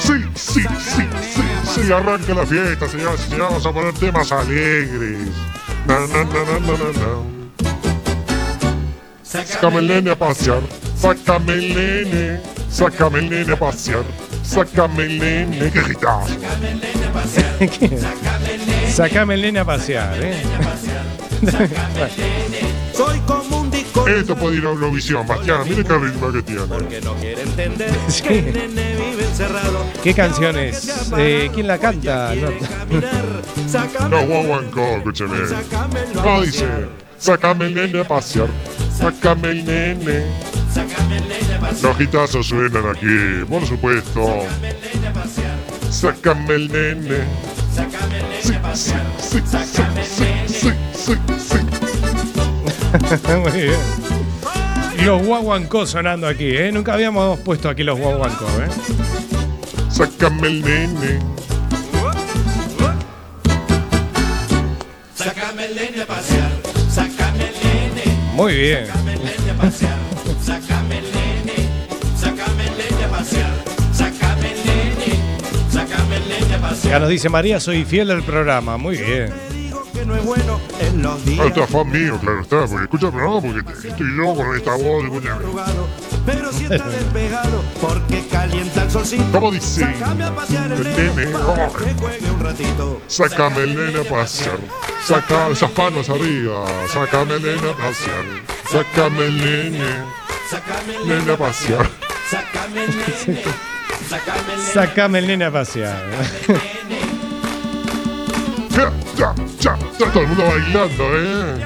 Sí, 0.05 0.13
sí, 0.35 0.61
sí, 0.61 1.03
sí, 1.33 1.81
sí, 1.81 1.91
arranca 1.91 2.33
la 2.35 2.45
fiesta, 2.45 2.87
señoras 2.87 3.19
y 3.21 3.23
señores, 3.23 3.49
vamos 3.49 3.65
a 3.65 3.71
poner 3.71 3.93
temas 3.95 4.31
alegres. 4.31 5.29
Na, 5.87 5.99
na, 5.99 6.23
na, 6.23 6.23
na, 6.25 6.59
na, 6.59 6.77
na, 6.77 6.91
na. 6.99 7.35
Sácame 9.23 9.79
el 9.79 9.87
nene 9.87 10.11
a 10.11 10.15
pasear, 10.15 10.61
sácame 10.95 11.53
el 11.53 11.75
nene, 11.75 12.39
sácame 12.69 13.19
el 13.19 13.29
nene 13.29 13.53
a 13.53 13.57
pasear, 13.57 14.03
sácame 14.43 15.03
el 15.03 15.19
nene, 15.19 15.71
qué 15.71 15.81
gitazo. 15.81 16.35
Sacame 18.93 19.33
el 19.33 19.41
nene 19.41 19.59
a 19.59 19.65
pasear, 19.65 20.17
¿eh? 20.21 20.41
Soy 22.95 23.19
como 23.21 23.44
Esto 24.07 24.35
puede 24.35 24.57
ir 24.57 24.65
a 24.65 24.69
Eurovisión, 24.69 25.25
Bastián, 25.27 25.61
mire 25.67 25.83
qué 25.83 25.97
ritmo 25.97 26.31
que 26.31 26.41
tiene. 26.43 26.61
que 26.89 27.01
no 27.01 27.13
quiere 27.15 27.41
entender 27.41 27.89
Sí. 28.07 28.21
que 28.23 28.39
el 28.39 28.53
nene 28.53 28.95
vive 28.95 29.23
encerrado. 29.25 29.85
¿Qué 30.03 30.13
canción 30.13 30.57
es? 30.57 31.11
Eh, 31.17 31.49
¿Quién 31.53 31.67
la 31.67 31.77
canta. 31.79 32.33
Sácame, 33.67 34.09
No, 34.15 34.25
guaguancó, 34.27 34.81
escúcheme. 34.97 35.37
sácamelo 35.47 36.07
a 36.11 36.13
No 36.13 36.23
pasear. 36.23 36.45
dice, 36.45 36.67
sácame 37.17 37.65
el 37.65 37.73
nene 37.75 37.99
a 38.01 38.07
pasear, 38.07 38.47
sácame 38.95 39.49
el 39.49 39.65
nene. 39.65 40.25
Los 41.81 41.97
gitazos 41.97 42.47
suenan 42.47 42.87
aquí, 42.89 43.43
por 43.49 43.65
supuesto. 43.65 44.39
Sácame 45.89 46.55
el 46.55 46.71
nene. 46.71 47.17
Sí, 47.75 47.81
sí, 48.41 48.53
sí, 48.53 48.53
sí, 49.19 49.39
sí, 49.43 50.23
sí, 50.47 50.69
sí, 50.93 51.13
sí. 51.39 51.54
Muy 53.41 53.51
bien. 53.51 53.79
Y 54.97 55.01
los 55.03 55.25
guaguancos 55.25 55.89
sonando 55.89 56.27
aquí, 56.27 56.55
¿eh? 56.55 56.71
Nunca 56.71 56.93
habíamos 56.93 57.39
puesto 57.39 57.69
aquí 57.69 57.83
los 57.83 57.99
guaguancos, 57.99 58.49
¿eh? 58.61 58.67
Sácame 59.89 60.47
el 60.47 60.61
nene. 60.61 61.19
Sácame 65.15 65.65
el 65.65 65.75
nene 65.75 66.01
a 66.01 66.05
pasear. 66.05 66.51
Sácame 66.89 67.49
el 67.49 67.53
nene. 67.53 68.17
Muy 68.33 68.55
bien. 68.55 68.87
Sácame 68.87 69.13
el 69.13 69.19
nene 69.19 69.51
a 69.51 69.61
pasear. 69.61 69.97
Sácame 70.43 70.97
el 70.99 71.05
nene. 71.05 71.69
Sácame 72.17 72.63
el 72.63 72.77
nene 72.77 73.03
a 73.03 73.09
pasear. 73.09 73.53
Sácame 73.93 74.51
el 74.51 74.65
nene. 74.65 75.19
Sácame 75.71 76.17
el 76.17 76.29
nene 76.29 76.55
a 76.55 76.61
pasear. 76.61 76.93
Ya 76.93 76.99
nos 76.99 77.09
dice 77.09 77.29
María, 77.29 77.59
soy 77.59 77.83
fiel 77.83 78.07
del 78.07 78.23
programa. 78.23 78.77
Muy 78.77 78.97
bien. 78.97 79.44
No 80.15 80.21
no 80.21 80.21
es 80.21 80.25
bueno 80.25 80.59
en 80.79 81.01
los 81.01 81.25
días 81.25 81.45
usted 81.47 81.61
es 81.61 81.69
fan 81.69 81.91
mío, 81.91 82.19
claro 82.21 82.41
está, 82.41 82.65
porque 82.65 82.83
escucha 82.83 83.05
el 83.07 83.11
programa, 83.13 83.41
porque 83.41 83.63
te- 83.63 83.87
estoy 83.89 84.17
yo 84.17 84.35
con 84.35 84.55
esta 84.55 84.75
voz, 84.75 85.03
escúchame. 85.03 85.45
pero 86.25 86.51
si 86.53 86.63
está 86.63 86.87
despegado 86.89 87.63
porque 87.81 88.27
calienta 88.31 88.83
el 88.83 88.91
solcito. 88.91 89.23
¿Cómo 89.31 89.51
dice? 89.51 89.81
Sácame 89.81 90.23
a 90.23 90.35
pasear 90.35 90.71
el 90.71 90.79
El 90.79 90.83
nene 90.95 91.15
nene, 91.25 91.31
para 91.37 91.67
que 91.67 91.93
juegue 91.99 92.31
un 92.31 92.39
ratito. 92.39 93.01
Sácame 93.07 93.63
el 93.63 93.75
nene 93.75 93.99
a 93.99 94.09
pasear. 94.09 94.57
Saca 95.05 95.47
esas 95.49 95.71
panos 95.71 96.09
arriba. 96.09 96.65
Sácame 96.91 97.35
el 97.35 97.41
nene 97.43 97.69
a 97.69 97.75
pasear. 97.75 98.25
Sácame 98.71 99.25
el 99.25 99.37
nene. 99.37 99.85
Sácame 100.49 100.95
el 100.95 101.07
Nene 101.07 101.31
a 101.33 101.37
pasear. 101.37 101.89
Sácame 102.29 102.83
el 102.85 102.89
nene. 102.97 103.43
Sácame 104.09 104.39
el 104.53 104.57
nene. 104.57 104.73
Sácame 104.73 105.19
el 105.19 105.27
nene 105.27 105.45
a 105.45 105.51
pasear. 105.51 106.03
Ya, 109.17 109.33
ya, 109.59 109.77
ya. 109.77 109.87
Está 109.91 110.11
todo 110.11 110.23
el 110.23 110.27
mundo 110.27 110.43
bailando, 110.43 111.03
¿eh? 111.13 111.65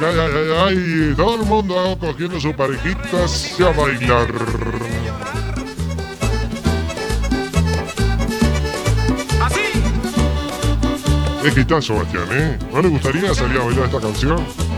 Ya, 0.00 0.10
ya, 0.12 0.28
ya, 0.28 0.42
ya. 0.44 0.72
Y 0.72 1.14
todo 1.14 1.34
el 1.36 1.42
mundo 1.42 1.96
cogiendo 2.00 2.40
sus 2.40 2.54
parejitas 2.54 3.58
y 3.58 3.62
a 3.62 3.70
bailar. 3.70 4.28
Es 11.44 11.56
hitazo, 11.56 11.94
Bastián, 11.94 12.28
¿eh? 12.32 12.58
¿No 12.70 12.82
le 12.82 12.88
gustaría 12.88 13.34
salir 13.34 13.58
a 13.58 13.64
bailar 13.64 13.86
esta 13.86 14.00
canción? 14.00 14.44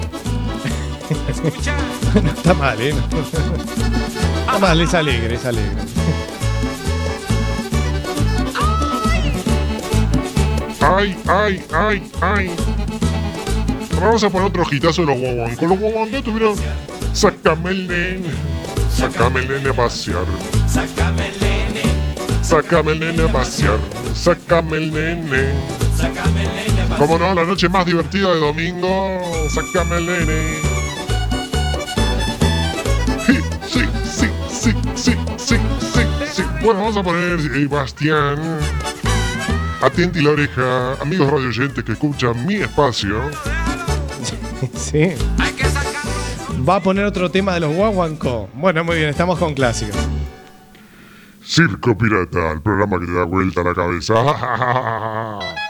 No 2.23 2.31
está 2.31 2.53
mal, 2.55 2.79
¿eh? 2.81 2.95
No 3.11 3.21
está 3.21 4.59
mal, 4.59 4.81
es 4.81 4.95
alegre, 4.95 5.35
es 5.35 5.45
alegre. 5.47 5.77
Ay, 10.83 11.17
ay, 11.29 11.65
ay, 11.73 12.11
ay. 12.21 12.51
Vamos 14.01 14.25
a 14.25 14.31
poner 14.31 14.49
otro 14.49 14.65
hitazo 14.69 15.03
de 15.03 15.07
los 15.07 15.19
guaguancos. 15.19 15.69
Los 15.69 15.79
guaguancos 15.79 16.25
tuvieron. 16.25 16.57
Sácame 17.13 17.71
el 17.71 17.87
nene. 17.87 18.31
Sácame 18.93 19.41
el 19.41 19.49
nene 19.49 19.71
a 19.71 19.73
pasear. 19.75 20.25
Sácame 20.67 21.29
el 21.29 21.41
nene. 21.41 21.83
Sácame 22.43 22.93
el 22.93 23.01
nene 23.01 23.23
a 23.23 23.33
pasear. 23.33 23.79
Sácame 24.13 24.77
el 24.79 24.93
nene. 24.93 25.53
Sácame 25.97 26.43
el 26.43 26.77
nene. 26.77 26.97
Como 26.99 27.17
no, 27.17 27.33
la 27.33 27.45
noche 27.45 27.69
más 27.69 27.87
divertida 27.87 28.35
de 28.35 28.41
domingo. 28.41 29.21
Sácame 29.55 29.99
el 29.99 30.07
nene. 30.07 30.59
Sí, 33.25 33.39
sí, 33.69 33.81
sí, 34.05 34.27
sí, 34.51 34.73
sí, 34.97 35.15
sí, 35.37 35.57
sí, 35.95 36.01
sí. 36.33 36.43
Bueno, 36.61 36.81
vamos 36.81 36.97
a 36.97 37.03
poner 37.05 37.39
eh, 37.55 37.67
Bastián. 37.67 38.59
Atenti 39.83 40.23
la 40.23 40.31
oreja, 40.31 40.93
amigos 41.03 41.29
radio 41.29 41.49
oyentes 41.49 41.83
que 41.83 41.93
escuchan 41.93 42.47
mi 42.47 42.55
espacio. 42.55 43.21
Sí. 44.77 45.09
Va 46.69 46.77
a 46.77 46.81
poner 46.81 47.05
otro 47.05 47.29
tema 47.33 47.55
de 47.55 47.61
los 47.61 47.75
guaguancó. 47.75 48.49
Bueno, 48.55 48.85
muy 48.85 48.95
bien, 48.95 49.09
estamos 49.09 49.37
con 49.41 49.55
clásicos. 49.55 49.97
Circo 51.45 51.99
Pirata, 51.99 52.53
el 52.53 52.63
programa 52.63 53.01
que 53.01 53.07
te 53.07 53.13
da 53.13 53.25
vuelta 53.25 53.65
la 53.65 53.75
cabeza. 53.75 54.15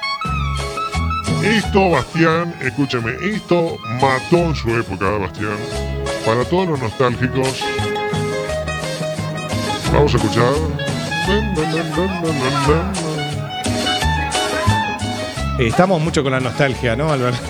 Esto, 1.42 1.90
Bastián, 1.90 2.54
escúcheme, 2.60 3.16
esto 3.22 3.78
mató 4.00 4.36
en 4.36 4.54
su 4.54 4.68
época, 4.76 5.10
Bastián. 5.18 5.56
Para 6.26 6.44
todos 6.44 6.68
los 6.68 6.80
nostálgicos. 6.80 7.64
Vamos 9.92 10.14
a 10.14 10.16
escuchar. 10.18 10.52
Estamos 15.66 16.00
mucho 16.00 16.22
con 16.22 16.32
la 16.32 16.40
nostalgia, 16.40 16.96
¿no, 16.96 17.12
Alberto? 17.12 17.40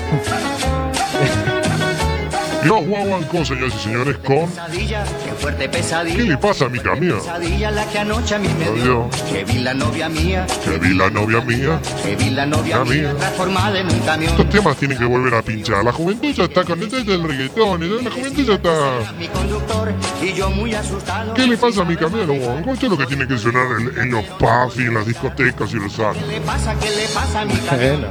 Los 2.64 2.86
guaguancos, 2.86 3.48
señores 3.48 3.74
y 3.74 3.78
señores, 3.80 4.16
con. 4.18 4.48
Qué 4.48 5.32
fuerte 5.38 5.64
¿Qué 5.64 5.68
pesadilla. 5.68 6.22
le 6.22 6.36
pasa 6.38 6.66
a 6.66 6.68
mi 6.68 6.78
camión? 6.78 7.18
Pesadilla 7.18 7.70
la 7.72 7.84
que 7.86 7.98
anoche 7.98 8.34
a 8.36 8.38
mí 8.38 8.48
me 8.56 8.64
Adiós. 8.66 8.84
dio. 8.84 9.10
Que 9.32 9.44
vi 9.44 9.58
la 9.58 9.74
novia 9.74 10.08
mía, 10.08 10.46
Que 10.64 10.78
vi 10.78 10.94
la 10.94 11.10
novia 11.10 11.40
mía. 11.40 11.80
que 12.04 12.14
vi 12.16 12.30
la 12.30 12.46
novia 12.46 12.78
La 12.78 12.84
mía 12.84 12.94
mía. 13.02 13.14
transformada 13.18 13.80
en 13.80 13.88
un 13.90 13.98
camión. 14.00 14.30
Estos 14.30 14.48
temas 14.50 14.76
tienen 14.76 14.96
que 14.98 15.04
volver 15.04 15.34
a 15.34 15.42
pinchar. 15.42 15.84
La 15.84 15.92
juventud 15.92 16.28
ya 16.32 16.44
está 16.44 16.62
con 16.64 16.80
esto 16.82 17.02
del 17.02 17.22
reggaetón. 17.24 18.04
La 18.04 18.10
juventud 18.10 18.44
ya 18.44 18.54
está. 18.54 19.12
Mi 19.18 19.26
conductor 19.28 19.92
y 20.22 20.32
yo 20.32 20.50
muy 20.50 20.72
asustado. 20.74 21.34
¿Qué 21.34 21.46
le 21.48 21.56
pasa 21.56 21.82
a 21.82 21.84
mi 21.84 21.96
camión? 21.96 22.26
Guaguancos? 22.28 22.74
Esto 22.74 22.86
es 22.86 22.92
lo 22.92 22.98
que 22.98 23.06
tiene 23.06 23.26
que 23.26 23.38
sonar 23.38 23.66
en, 23.80 23.98
en 24.02 24.10
los 24.12 24.24
pubs 24.38 24.76
y 24.78 24.82
en 24.82 24.94
las 24.94 25.06
discotecas 25.06 25.72
y 25.72 25.76
los 25.76 25.92
¿Qué 25.94 26.04
antros. 26.04 26.28
le 26.28 26.40
pasa? 26.42 26.74
¿Qué 26.78 26.90
le 26.90 27.06
pasa 27.12 27.40
a 27.40 27.44
mi 27.44 27.54
camión? 27.56 28.06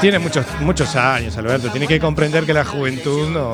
Tiene 0.00 0.18
muchos, 0.18 0.46
muchos 0.60 0.96
años, 0.96 1.36
Alberto. 1.36 1.68
Tiene 1.70 1.86
que 1.86 2.00
comprender 2.00 2.44
que 2.44 2.54
la 2.54 2.64
juventud 2.64 3.28
no. 3.28 3.52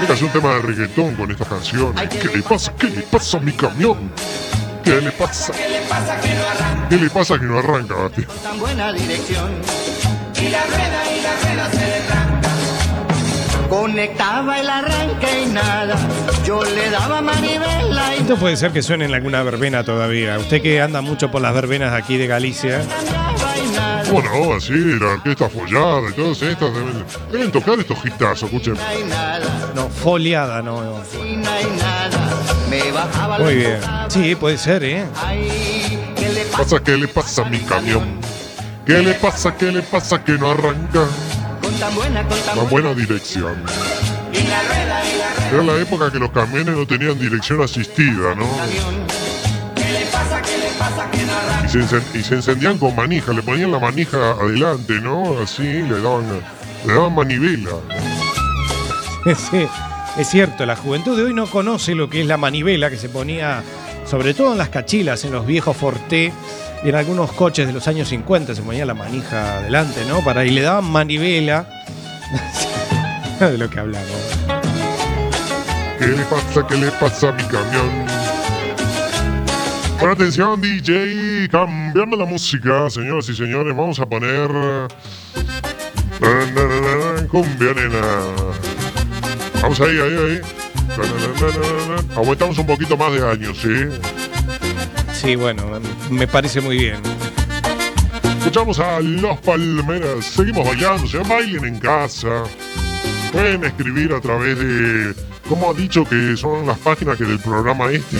Mira, 0.00 0.14
es 0.14 0.22
un 0.22 0.30
tema 0.30 0.54
de 0.54 0.62
reggaetón 0.62 1.14
con 1.14 1.30
estas 1.30 1.48
canciones. 1.48 2.08
¿Qué 2.08 2.36
le 2.36 2.42
pasa? 2.42 2.72
¿Qué 2.78 2.88
le 2.88 3.02
pasa 3.02 3.38
a 3.38 3.40
mi 3.40 3.52
camión? 3.52 4.10
¿Qué 4.82 5.00
le 5.00 5.12
pasa? 5.12 5.52
¿Qué 5.52 5.68
le 5.68 5.80
pasa 5.82 6.20
que 6.20 6.34
no 6.34 6.46
arranca? 6.46 6.88
¿Qué 6.88 6.96
le 6.96 7.10
pasa 7.10 7.38
que 7.38 7.44
no 7.44 7.58
arranca, 7.58 7.94
Bastián? 7.94 8.26
Tan 8.42 8.58
buena 8.58 8.92
dirección. 8.92 9.50
Y 10.40 10.48
la 10.48 10.64
rueda 10.64 11.02
y 11.10 11.22
la 11.22 11.36
rueda 11.40 11.70
se 11.70 11.86
le 11.86 12.00
tranca. 12.06 12.48
Conectaba 13.68 14.60
el 14.60 14.68
arranque 14.68 15.42
y 15.44 15.46
nada. 15.46 15.96
Yo 16.44 16.62
le 16.62 16.90
daba 16.90 17.22
manivela 17.22 18.14
y 18.16 18.20
Esto 18.20 18.36
puede 18.36 18.56
ser 18.56 18.72
que 18.72 18.82
suene 18.82 19.06
en 19.06 19.14
alguna 19.14 19.42
verbena 19.42 19.84
todavía. 19.84 20.38
Usted 20.38 20.60
que 20.60 20.80
anda 20.82 21.00
mucho 21.00 21.30
por 21.30 21.40
las 21.40 21.54
verbenas 21.54 21.92
de 21.92 21.98
aquí 21.98 22.16
de 22.18 22.26
Galicia. 22.26 22.82
Y 23.58 23.76
nada. 23.76 24.04
Bueno, 24.10 24.54
así, 24.54 24.72
la 24.72 25.06
orquesta 25.12 25.48
follada 25.48 26.10
y 26.10 26.12
todas 26.12 26.42
estas 26.42 26.74
deben, 26.74 27.04
deben 27.32 27.50
tocar 27.52 27.78
estos 27.78 27.98
hitazos, 28.04 28.42
escuchen. 28.44 28.74
No. 28.74 29.74
No, 29.74 29.88
foliada, 29.88 30.60
no. 30.62 30.82
no. 30.82 30.98
No 30.98 31.04
Muy 33.38 33.54
bien. 33.56 33.80
Sí, 34.08 34.34
puede 34.34 34.58
ser, 34.58 34.84
¿eh? 34.84 35.04
Ay, 35.24 35.98
¿qué 36.16 36.28
le 36.28 36.44
pasa? 36.46 36.58
pasa? 36.58 36.80
¿Qué 36.82 36.96
le 36.96 37.08
pasa 37.08 37.42
a 37.42 37.44
mi 37.48 37.58
camión? 37.60 38.20
¿Qué 38.86 39.02
le 39.02 39.14
pasa? 39.14 39.56
¿Qué 39.56 39.72
le 39.72 39.82
pasa 39.82 40.22
que 40.22 40.32
no 40.32 40.50
arranca? 40.50 41.06
Con 41.62 41.74
tan 41.74 41.94
buena, 41.94 42.22
con 42.26 42.38
tan 42.40 42.54
buena. 42.54 42.70
buena 42.70 42.94
dirección. 42.94 43.62
Era 45.52 45.62
la 45.62 45.76
época 45.80 46.10
que 46.10 46.18
los 46.18 46.30
camiones 46.30 46.74
no 46.76 46.86
tenían 46.86 47.18
dirección 47.18 47.62
asistida, 47.62 48.34
¿no? 48.34 48.46
Se, 51.82 52.18
y 52.18 52.22
se 52.22 52.36
encendían 52.36 52.78
con 52.78 52.94
manija, 52.94 53.32
le 53.32 53.42
ponían 53.42 53.72
la 53.72 53.78
manija 53.78 54.32
adelante, 54.32 55.00
¿no? 55.00 55.38
Así, 55.40 55.62
le 55.62 56.00
daban, 56.00 56.24
le 56.86 56.92
daban 56.92 57.14
manivela. 57.14 57.70
Sí, 59.50 59.66
es 60.18 60.28
cierto, 60.28 60.66
la 60.66 60.76
juventud 60.76 61.16
de 61.16 61.22
hoy 61.22 61.32
no 61.32 61.46
conoce 61.46 61.94
lo 61.94 62.10
que 62.10 62.20
es 62.20 62.26
la 62.26 62.36
manivela 62.36 62.90
que 62.90 62.98
se 62.98 63.08
ponía, 63.08 63.62
sobre 64.04 64.34
todo 64.34 64.52
en 64.52 64.58
las 64.58 64.68
cachilas, 64.68 65.24
en 65.24 65.32
los 65.32 65.46
viejos 65.46 65.74
Forté 65.74 66.30
y 66.84 66.90
en 66.90 66.94
algunos 66.94 67.32
coches 67.32 67.66
de 67.66 67.72
los 67.72 67.88
años 67.88 68.08
50 68.08 68.54
se 68.54 68.60
ponía 68.60 68.84
la 68.84 68.92
manija 68.92 69.60
adelante, 69.60 70.04
¿no? 70.06 70.22
Para 70.22 70.44
y 70.44 70.50
le 70.50 70.60
daban 70.60 70.84
manivela. 70.84 71.66
de 73.40 73.58
lo 73.58 73.68
que 73.68 73.80
hablamos. 73.80 74.08
¿Qué 75.98 76.06
le 76.06 76.24
pasa? 76.24 76.66
¿Qué 76.68 76.76
le 76.76 76.90
pasa 76.92 77.28
a 77.30 77.32
mi 77.32 77.42
camión? 77.44 78.23
Bueno, 80.04 80.16
atención, 80.16 80.60
DJ, 80.60 81.48
cambiando 81.48 82.14
la 82.14 82.26
música, 82.26 82.90
señoras 82.90 83.26
y 83.30 83.34
señores, 83.34 83.74
vamos 83.74 83.98
a 83.98 84.04
poner. 84.04 84.50
Cumbia 87.30 87.72
nena. 87.72 88.02
Vamos 89.62 89.80
ahí, 89.80 89.98
ahí, 89.98 90.14
ahí. 90.14 90.40
Aumentamos 92.14 92.58
un 92.58 92.66
poquito 92.66 92.98
más 92.98 93.14
de 93.14 93.26
años, 93.26 93.56
¿sí? 93.56 93.70
Sí, 95.14 95.36
bueno, 95.36 95.80
me 96.10 96.28
parece 96.28 96.60
muy 96.60 96.76
bien. 96.76 97.00
Escuchamos 98.40 98.78
a 98.80 99.00
Los 99.00 99.40
Palmeras. 99.40 100.26
Seguimos 100.26 100.66
bailando, 100.66 101.06
se 101.06 101.16
bailen 101.20 101.64
en 101.64 101.80
casa. 101.80 102.42
Pueden 103.32 103.64
escribir 103.64 104.12
a 104.12 104.20
través 104.20 104.58
de. 104.58 105.14
¿Cómo 105.48 105.70
ha 105.70 105.72
dicho 105.72 106.04
que 106.04 106.36
son 106.36 106.66
las 106.66 106.76
páginas 106.80 107.16
que 107.16 107.24
del 107.24 107.38
programa 107.38 107.90
este? 107.90 108.18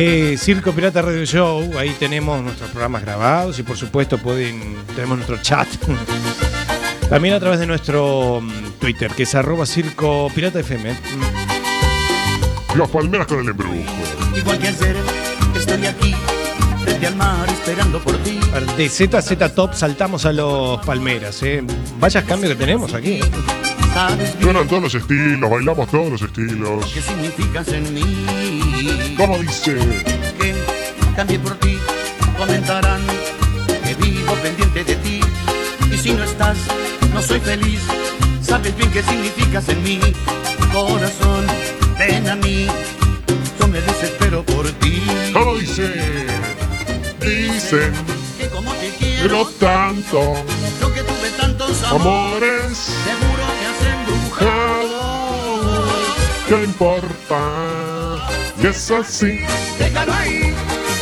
Eh, 0.00 0.36
Circo 0.38 0.70
Pirata 0.70 1.02
Radio 1.02 1.24
Show, 1.24 1.76
ahí 1.76 1.90
tenemos 1.98 2.40
nuestros 2.40 2.70
programas 2.70 3.02
grabados 3.02 3.58
y 3.58 3.64
por 3.64 3.76
supuesto 3.76 4.16
pueden, 4.16 4.76
tenemos 4.94 5.16
nuestro 5.18 5.42
chat. 5.42 5.66
También 7.10 7.34
a 7.34 7.40
través 7.40 7.58
de 7.58 7.66
nuestro 7.66 8.40
mm, 8.40 8.78
Twitter, 8.78 9.10
que 9.10 9.24
es 9.24 9.34
arroba 9.34 9.66
Circo 9.66 10.30
Pirata 10.32 10.60
FM. 10.60 10.94
Los 12.76 12.88
Palmeras 12.90 13.26
con 13.26 13.40
el 13.40 13.48
embrujo. 13.48 13.74
Igual 14.36 14.58
que 14.60 14.68
ayer, 14.68 14.96
estoy 15.56 15.86
aquí, 15.86 16.14
frente 16.84 17.06
al 17.08 17.16
mar, 17.16 17.48
esperando 17.48 17.98
por 17.98 18.16
ti. 18.18 18.38
De 18.76 18.88
ZZ 18.88 19.52
Top 19.52 19.74
saltamos 19.74 20.24
a 20.26 20.32
los 20.32 20.78
Palmeras. 20.86 21.42
¿eh? 21.42 21.64
Vayas 21.98 22.22
cambios 22.22 22.52
que 22.52 22.58
tenemos 22.60 22.94
aquí. 22.94 23.18
Suenan 24.40 24.68
todos 24.68 24.82
los 24.84 24.94
estilos, 24.94 25.50
bailamos 25.50 25.90
todos 25.90 26.08
los 26.08 26.22
estilos. 26.22 26.86
qué 26.94 27.00
significas 27.02 27.66
en 27.66 27.92
mí. 27.92 28.47
¿Cómo 29.16 29.38
dice? 29.38 29.76
Que 30.40 30.54
cambié 31.16 31.38
por 31.38 31.54
ti, 31.58 31.78
comentarán 32.36 33.00
que 33.84 33.94
vivo 33.94 34.34
pendiente 34.42 34.84
de 34.84 34.96
ti. 34.96 35.20
Y 35.92 35.96
si 35.96 36.12
no 36.12 36.22
estás, 36.24 36.56
no 37.12 37.22
soy 37.22 37.40
feliz. 37.40 37.80
Sabes 38.42 38.76
bien 38.76 38.90
qué 38.92 39.02
significas 39.02 39.68
en 39.68 39.82
mí. 39.82 40.00
Corazón, 40.72 41.46
ven 41.98 42.28
a 42.28 42.36
mí. 42.36 42.66
Yo 43.58 43.68
me 43.68 43.80
desespero 43.80 44.44
por 44.44 44.70
ti. 44.72 45.02
¿Cómo 45.32 45.56
dice? 45.56 46.26
Dicen, 47.20 47.92
Que 48.38 48.48
como 48.48 48.72
te 48.74 48.90
quiero, 48.98 49.22
pero 49.22 49.44
tanto, 49.58 50.34
yo 50.80 50.94
que 50.94 51.02
tuve 51.02 51.30
tantos 51.36 51.82
amores, 51.84 52.78
seguro 53.04 53.42
me 53.58 53.66
has 53.66 53.80
embrujado. 53.98 55.08
¿qué 56.48 56.64
importa? 56.64 57.67
Y 58.60 58.66
es 58.66 58.90
así, 58.90 59.40
Déjalo 59.78 60.12
ahí, 60.12 60.52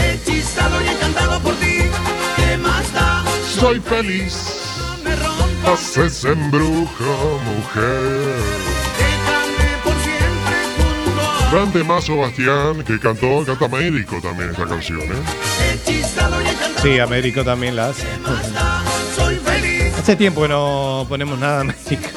hechizado 0.04 0.80
y 0.82 0.88
encantado 0.88 1.40
por 1.40 1.54
ti. 1.56 1.78
¿Qué 2.36 2.56
más 2.58 2.92
da? 2.92 3.24
soy 3.58 3.80
feliz. 3.80 4.52
No 4.78 4.96
me 5.04 5.16
rompas, 5.16 5.72
Haces 5.96 6.24
embrujo, 6.24 7.40
mujer. 7.44 8.34
déjame 8.98 9.76
por 9.84 9.94
siempre 10.02 10.56
junto 10.76 11.20
a 11.22 11.50
Gran 11.50 11.72
tema 11.72 12.00
Sebastián, 12.02 12.84
que 12.84 12.98
cantó, 13.00 13.44
canta 13.46 13.68
médico 13.68 14.20
también 14.20 14.50
esta 14.50 14.66
canción, 14.66 15.00
¿eh? 15.00 15.72
Hechizado 15.72 16.42
y 16.42 16.46
encantado 16.48 16.82
Sí, 16.82 16.98
Américo 16.98 17.42
también 17.44 17.74
la 17.76 17.88
hace. 17.88 18.06
basta, 18.22 18.82
soy 19.16 19.36
feliz. 19.36 19.94
Hace 19.98 20.14
tiempo 20.16 20.42
que 20.42 20.48
no 20.48 21.06
ponemos 21.08 21.38
nada 21.38 21.60
Américo. 21.62 22.10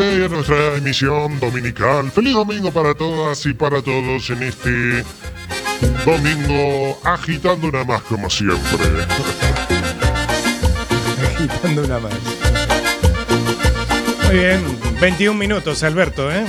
Play 0.00 0.24
a 0.24 0.28
nuestra 0.28 0.76
emisión 0.76 1.38
dominical. 1.38 2.10
Feliz 2.10 2.32
domingo 2.32 2.72
para 2.72 2.94
todas 2.94 3.44
y 3.44 3.52
para 3.52 3.82
todos 3.82 4.30
en 4.30 4.42
este 4.44 5.04
domingo 6.06 6.98
agitando 7.04 7.68
una 7.68 7.84
más 7.84 8.00
como 8.04 8.30
siempre. 8.30 8.56
Agitando 11.36 11.82
una 11.84 11.98
más. 11.98 12.14
Muy 14.24 14.38
bien, 14.38 14.78
21 15.02 15.38
minutos, 15.38 15.82
Alberto, 15.82 16.32
¿eh? 16.32 16.46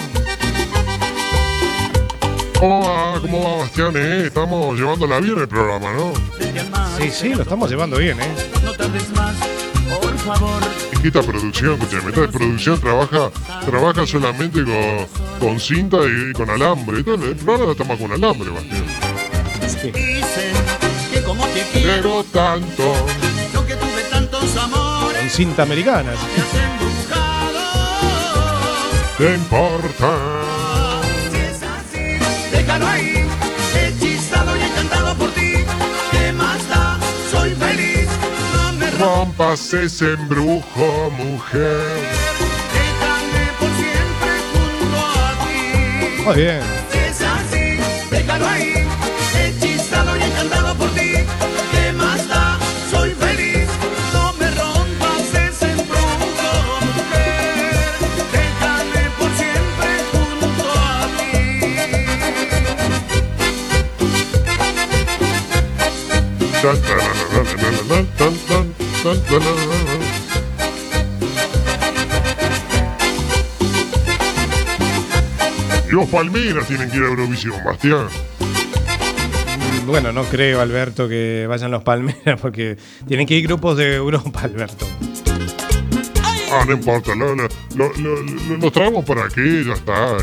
¿Cómo 2.58 2.88
va, 2.88 3.20
cómo 3.20 3.44
va 3.44 3.58
Bastián? 3.64 3.92
eh? 3.98 4.28
Estamos 4.28 4.80
llevándola 4.80 5.20
bien 5.20 5.38
el 5.38 5.50
programa, 5.50 5.92
¿no? 5.92 6.14
Sí, 6.98 7.12
sí, 7.12 7.34
lo 7.34 7.42
estamos 7.42 7.70
llevando 7.70 7.98
bien, 7.98 8.18
¿eh? 8.22 8.34
No 8.64 8.72
tardes 8.72 9.10
más, 9.10 9.36
por 9.90 10.18
favor. 10.20 10.91
Esta 11.04 11.24
producción, 11.24 11.74
escúchame, 11.82 12.10
esta 12.10 12.28
producción 12.28 12.80
trabaja, 12.80 13.32
trabaja 13.66 14.06
solamente 14.06 14.64
con, 14.64 15.08
con 15.40 15.60
cinta 15.60 15.98
y 16.06 16.32
con 16.34 16.50
alambre. 16.50 17.00
Entonces, 17.00 17.30
el 17.32 17.36
programa 17.38 17.72
estamos 17.72 17.98
con 18.00 18.12
alambre, 18.12 18.50
Bastián. 18.52 18.86
Sí. 19.82 19.92
Dicen 19.92 20.54
que 21.12 21.24
como 21.24 21.44
te 21.48 21.64
quiero, 21.74 22.02
Pero 22.02 22.24
tanto, 22.26 22.84
yo 23.52 23.66
que 23.66 23.76
tuve 23.76 24.04
tantos 24.12 24.56
amores, 24.58 25.20
Con 25.20 25.30
cinta 25.30 25.64
americana. 25.64 26.12
¿qué 29.18 29.34
importa? 29.34 30.41
Rompas 39.02 39.74
ese 39.74 40.14
embrujo, 40.14 41.10
mujer. 41.18 41.82
Déjame 42.72 43.44
por 43.60 43.70
siempre 43.76 44.32
junto 44.54 44.98
a 45.00 45.34
ti. 45.44 46.24
Muy 46.24 46.36
bien. 46.36 46.81
Los 75.90 76.08
Palmeras 76.10 76.68
tienen 76.68 76.90
que 76.90 76.98
ir 76.98 77.04
a 77.04 77.08
Eurovisión, 77.08 77.56
Bastián. 77.66 78.08
Bueno, 79.86 80.12
no 80.14 80.24
creo, 80.24 80.62
Alberto, 80.62 81.10
que 81.10 81.46
vayan 81.50 81.72
los 81.72 81.84
Palmeras 81.84 82.40
porque 82.40 82.78
tienen 83.08 83.28
que 83.28 83.36
ir 83.36 83.48
grupos 83.48 83.78
de 83.78 83.96
Europa, 83.96 84.40
Alberto. 84.44 84.88
Ah, 86.54 86.64
no 86.66 86.74
importa, 86.74 87.16
lo, 87.16 87.36
lo, 87.36 87.48
lo, 87.76 87.94
lo- 87.98 88.22
lo- 88.24 88.58
los 88.58 88.72
traemos 88.72 89.04
por 89.06 89.20
aquí, 89.20 89.64
ya 89.66 89.74
está. 89.74 90.18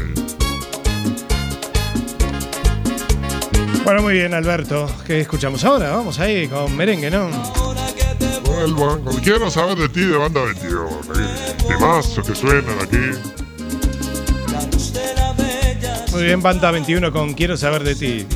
Bueno, 3.84 4.02
muy 4.02 4.12
bien, 4.14 4.34
Alberto. 4.34 4.90
¿Qué 5.06 5.20
escuchamos 5.20 5.64
ahora? 5.64 5.90
Vamos 5.90 6.18
ahí 6.18 6.46
con 6.48 6.76
merengue, 6.76 7.10
¿no? 7.10 7.28
Vuelvan. 8.58 9.02
Cuando 9.02 9.22
quiero 9.22 9.50
saber 9.50 9.78
de 9.78 9.88
ti 9.88 10.00
de 10.00 10.16
banda 10.16 10.42
21. 10.42 10.88
Temazo 11.68 12.22
que 12.22 12.34
suenan 12.34 12.78
aquí. 12.82 12.96
Muy 16.10 16.24
bien, 16.24 16.42
Banda 16.42 16.72
21 16.72 17.12
con 17.12 17.34
Quiero 17.34 17.56
saber 17.56 17.84
de 17.84 17.94
ti. 17.94 18.26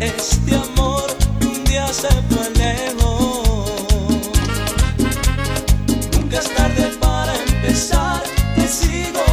Este 0.00 0.54
amor 0.54 1.04
un 1.40 1.64
día 1.64 1.86
se 1.86 2.08
fue 2.28 2.50
lejos. 2.50 3.70
Nunca 6.12 6.38
es 6.38 6.54
tarde 6.54 6.90
para 7.00 7.34
empezar, 7.44 8.22
te 8.56 8.68
sigo 8.68 9.23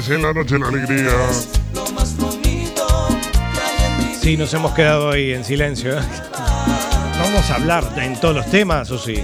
13 0.00 0.14
en 0.14 0.22
la 0.22 0.32
noche 0.32 0.58
la 0.58 0.68
alegría. 0.68 1.10
Sí, 4.18 4.34
nos 4.38 4.54
hemos 4.54 4.72
quedado 4.72 5.10
ahí 5.10 5.32
en 5.32 5.44
silencio. 5.44 5.98
¿eh? 5.98 6.02
¿Vamos 7.18 7.50
a 7.50 7.56
hablar 7.56 7.84
en 7.98 8.18
todos 8.18 8.34
los 8.34 8.50
temas 8.50 8.90
o 8.90 8.98
sí? 8.98 9.22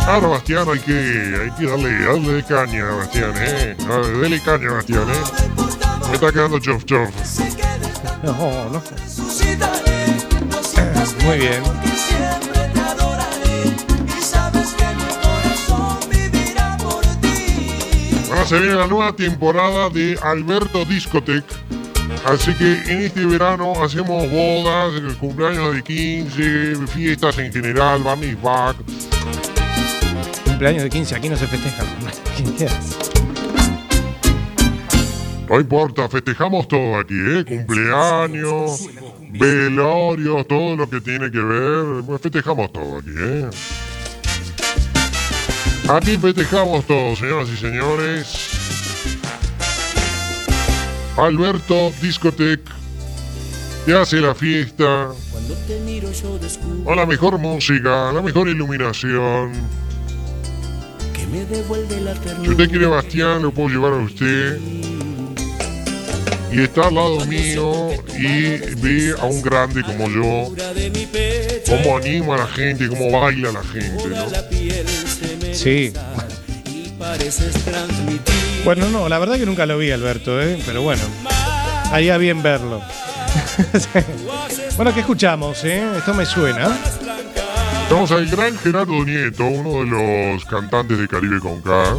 Ah, 0.00 0.04
claro, 0.04 0.30
Bastián, 0.30 0.68
hay 0.70 0.80
que, 0.80 0.92
hay 0.92 1.50
que 1.58 1.66
darle, 1.66 2.04
darle 2.04 2.44
caña, 2.44 2.84
Bastián, 2.84 3.32
¿eh? 3.38 3.74
Ah, 3.88 4.02
Dale 4.20 4.40
caña, 4.42 4.72
Bastián. 4.72 5.08
¿eh? 5.08 5.14
Me 6.08 6.14
está 6.14 6.30
quedando 6.30 6.58
chof 6.58 6.84
chof. 6.84 7.08
No, 8.22 8.68
no. 8.68 8.82
Muy 11.24 11.38
bien. 11.38 11.75
Se 18.46 18.60
viene 18.60 18.76
la 18.76 18.86
nueva 18.86 19.14
temporada 19.14 19.90
de 19.90 20.16
Alberto 20.22 20.84
Discotech. 20.84 21.44
Así 22.24 22.54
que 22.54 22.74
en 22.86 23.02
este 23.02 23.26
verano 23.26 23.72
hacemos 23.82 24.30
bodas, 24.30 24.94
el 24.94 25.16
cumpleaños 25.16 25.74
de 25.74 25.82
15, 25.82 26.86
fiestas 26.86 27.38
en 27.38 27.52
general, 27.52 28.02
bar 28.04 28.16
mitzvah. 28.16 28.74
Cumpleaños 30.44 30.84
de 30.84 30.90
15, 30.90 31.16
aquí 31.16 31.28
no 31.28 31.36
se 31.36 31.46
festeja. 31.48 31.84
No 35.48 35.60
importa, 35.60 36.08
festejamos 36.08 36.68
todo 36.68 36.98
aquí, 36.98 37.14
¿eh? 37.14 37.44
Cumpleaños, 37.44 38.88
velorios, 39.30 40.46
todo 40.46 40.76
lo 40.76 40.88
que 40.88 41.00
tiene 41.00 41.30
que 41.32 41.40
ver. 41.40 42.18
Festejamos 42.20 42.72
todo 42.72 42.98
aquí, 42.98 43.10
¿eh? 43.16 43.50
Aquí 45.88 46.16
festejamos 46.16 46.84
todo, 46.86 47.14
señoras 47.14 47.48
y 47.48 47.56
señores. 47.56 48.50
Alberto 51.16 51.92
Discotech 52.02 52.60
que 53.86 53.94
hace 53.94 54.16
la 54.16 54.34
fiesta 54.34 55.10
Cuando 55.30 55.54
te 55.66 55.78
miro 55.80 56.10
yo 56.12 56.38
descubro 56.38 56.84
con 56.84 56.96
la 56.96 57.06
mejor 57.06 57.38
música, 57.38 58.12
la 58.12 58.20
mejor 58.20 58.48
iluminación. 58.48 59.52
que 61.14 61.26
me 61.28 61.44
devuelve 61.44 62.00
la 62.00 62.14
Si 62.14 62.20
ternura. 62.20 62.50
usted 62.50 62.68
quiere 62.68 62.86
Bastián, 62.86 63.42
lo 63.42 63.52
puedo 63.52 63.68
llevar 63.68 63.92
a 63.92 63.96
usted. 63.96 64.58
Y 66.52 66.62
está 66.62 66.88
al 66.88 66.94
lado 66.94 67.24
mío 67.26 67.90
y 68.18 68.74
ve 68.80 69.14
a 69.20 69.24
un 69.26 69.42
grande 69.42 69.82
como 69.82 70.08
yo, 70.08 70.54
cómo 71.68 71.98
anima 71.98 72.34
a 72.34 72.38
la 72.38 72.46
gente, 72.46 72.88
cómo 72.88 73.10
baila 73.20 73.52
la 73.52 73.62
gente, 73.62 74.08
¿no? 74.08 74.26
Sí. 75.56 75.92
Bueno, 78.64 78.88
no, 78.90 79.08
la 79.08 79.18
verdad 79.18 79.36
que 79.36 79.46
nunca 79.46 79.64
lo 79.64 79.78
vi, 79.78 79.90
Alberto, 79.90 80.40
¿eh? 80.40 80.58
pero 80.66 80.82
bueno, 80.82 81.02
haría 81.92 82.16
bien 82.18 82.42
verlo. 82.42 82.82
Bueno, 84.76 84.92
¿qué 84.92 85.00
escuchamos? 85.00 85.64
Eh? 85.64 85.82
Esto 85.96 86.12
me 86.12 86.26
suena. 86.26 86.76
Vamos 87.90 88.10
al 88.10 88.26
gran 88.26 88.58
Gerardo 88.58 89.02
Nieto, 89.06 89.46
uno 89.46 89.80
de 89.80 89.86
los 89.86 90.44
cantantes 90.44 90.98
de 90.98 91.08
Caribe 91.08 91.40
con 91.40 91.62
K, 91.62 91.96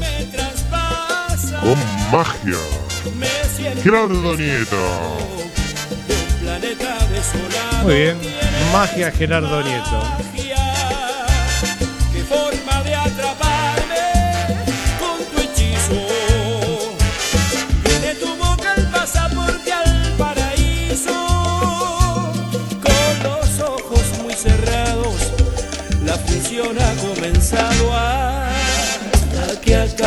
con 1.59 2.11
magia. 2.11 2.57
Gerardo 3.81 4.35
Nieto. 4.35 4.77
Muy 7.81 7.95
bien. 7.95 8.17
Magia 8.71 9.11
Gerardo 9.11 9.63
Nieto. 9.63 10.66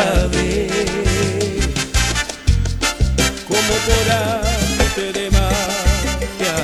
Acabe 0.01 0.67
como 3.47 3.73
por 3.85 4.05
arte 4.11 5.13
de 5.13 5.29
magia 5.31 6.57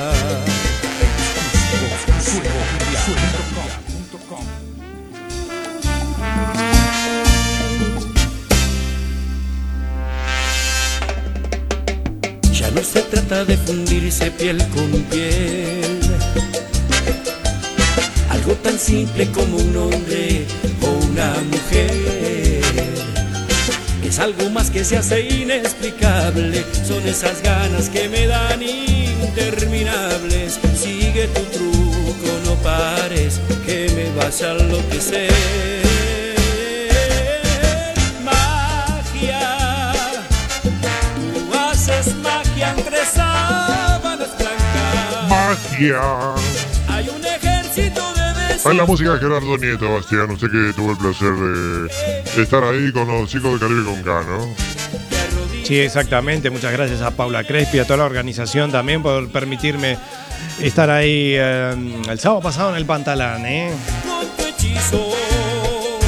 Ya 12.54 12.72
no 12.72 12.82
se 12.82 13.02
trata 13.02 13.46
de 13.46 13.56
fundirse 13.58 14.32
piel 14.32 14.58
con 14.70 14.92
piel. 15.12 16.00
Algo 18.30 18.54
tan 18.64 18.78
simple 18.80 19.28
como 19.32 19.58
un 19.58 19.78
hombre 19.78 20.07
Algo 24.20 24.50
más 24.50 24.72
que 24.72 24.84
se 24.84 24.98
hace 24.98 25.22
inexplicable. 25.22 26.66
Son 26.88 27.08
esas 27.08 27.44
ganas 27.44 27.88
que 27.90 28.10
me 28.10 28.26
dan 28.26 28.64
interminables. 28.64 30.60
Sigue 30.76 31.28
tu 31.28 31.42
truco, 31.44 32.40
no 32.46 32.56
pares, 32.56 33.40
que 33.66 33.88
me 33.96 34.10
vas 34.20 34.42
a 34.42 34.54
enloquecer. 34.54 35.32
Magia. 38.24 39.94
Tú 41.34 41.58
haces 41.58 42.16
magia 42.16 42.74
entre 42.76 43.06
sábanas 43.06 44.30
blancas. 44.38 45.30
Magia. 45.30 46.67
Hay 48.66 48.76
la 48.76 48.86
música 48.86 49.14
de 49.14 49.20
Gerardo 49.20 49.58
Nieto, 49.58 49.94
Bastián. 49.94 50.32
Usted 50.32 50.48
que 50.50 50.74
tuvo 50.74 50.92
el 50.92 50.98
placer 50.98 51.34
de 51.34 52.44
estar 52.44 52.64
ahí 52.64 52.92
con 52.92 53.08
los 53.08 53.30
chicos 53.30 53.54
de 53.54 53.60
Caribe 53.60 53.84
con 53.84 54.04
K, 54.04 54.24
¿no? 54.24 54.56
Sí, 55.64 55.80
exactamente. 55.80 56.50
Muchas 56.50 56.72
gracias 56.72 57.02
a 57.02 57.12
Paula 57.12 57.44
Crespi, 57.44 57.80
a 57.80 57.84
toda 57.86 57.98
la 57.98 58.06
organización 58.06 58.72
también 58.72 59.04
por 59.04 59.30
permitirme 59.30 59.98
estar 60.62 60.90
ahí 60.90 61.34
eh, 61.36 61.76
el 62.10 62.20
sábado 62.20 62.42
pasado 62.42 62.70
en 62.72 62.78
el 62.78 62.86
Pantalán. 62.86 63.46
¿eh? 63.46 63.72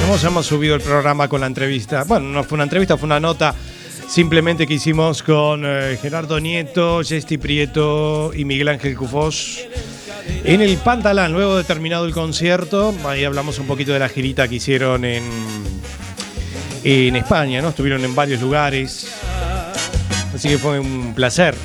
Hemos, 0.06 0.24
hemos 0.24 0.46
subido 0.46 0.76
el 0.76 0.82
programa 0.82 1.28
con 1.28 1.42
la 1.42 1.48
entrevista. 1.48 2.04
Bueno, 2.04 2.28
no 2.28 2.44
fue 2.44 2.56
una 2.56 2.64
entrevista, 2.64 2.98
fue 2.98 3.06
una 3.06 3.20
nota 3.20 3.54
simplemente 4.08 4.66
que 4.66 4.74
hicimos 4.74 5.22
con 5.22 5.64
eh, 5.66 5.98
Gerardo 6.02 6.40
Nieto, 6.40 7.02
Jesti 7.04 7.38
Prieto 7.38 8.32
y 8.34 8.44
Miguel 8.44 8.70
Ángel 8.70 8.96
Cufós. 8.96 9.68
En 10.44 10.62
el 10.62 10.78
Pantalán, 10.78 11.32
luego 11.32 11.58
de 11.58 11.64
terminado 11.64 12.06
el 12.06 12.14
concierto, 12.14 12.96
ahí 13.06 13.24
hablamos 13.24 13.60
un 13.60 13.68
poquito 13.68 13.92
de 13.92 14.00
la 14.00 14.10
girita 14.10 14.48
que 14.48 14.56
hicieron 14.56 15.06
en, 15.06 15.24
en 16.84 17.16
España, 17.16 17.62
¿no? 17.62 17.70
Estuvieron 17.70 18.04
en 18.04 18.16
varios 18.16 18.42
lugares. 18.42 19.08
Así 20.34 20.50
que 20.50 20.58
fue 20.58 20.80
un 20.80 21.14
placer. 21.14 21.56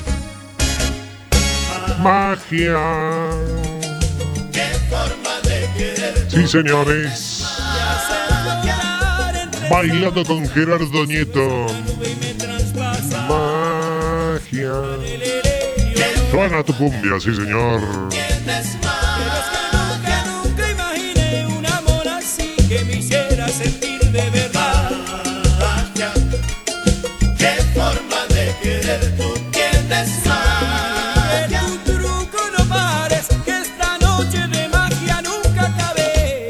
Magia. 1.99 2.77
Sí, 6.27 6.47
señores. 6.47 7.45
Bailando 9.69 10.23
con 10.25 10.47
Gerardo 10.49 11.05
Nieto. 11.05 11.67
Magia. 13.27 14.71
Suena 16.35 16.61
tu 16.63 16.73
cumbia, 16.73 17.17
sí, 17.17 17.33
señor. 17.33 17.79
Pero 18.09 18.51
es 18.59 18.75
que 20.03 20.15
nunca, 20.27 20.69
imaginé 20.69 21.47
un 21.47 21.65
amor 21.65 22.05
así 22.09 22.57
que 22.67 22.83
me 22.83 22.97
hiciera 22.97 23.47
sentir 23.47 24.01
de 24.11 24.29
verdad. 24.31 24.91
Qué 27.37 27.53
forma 27.73 28.25
de 28.35 28.53
querer 28.61 29.15
tú 29.15 29.33
tienes 29.53 30.27
acabe. 35.57 36.47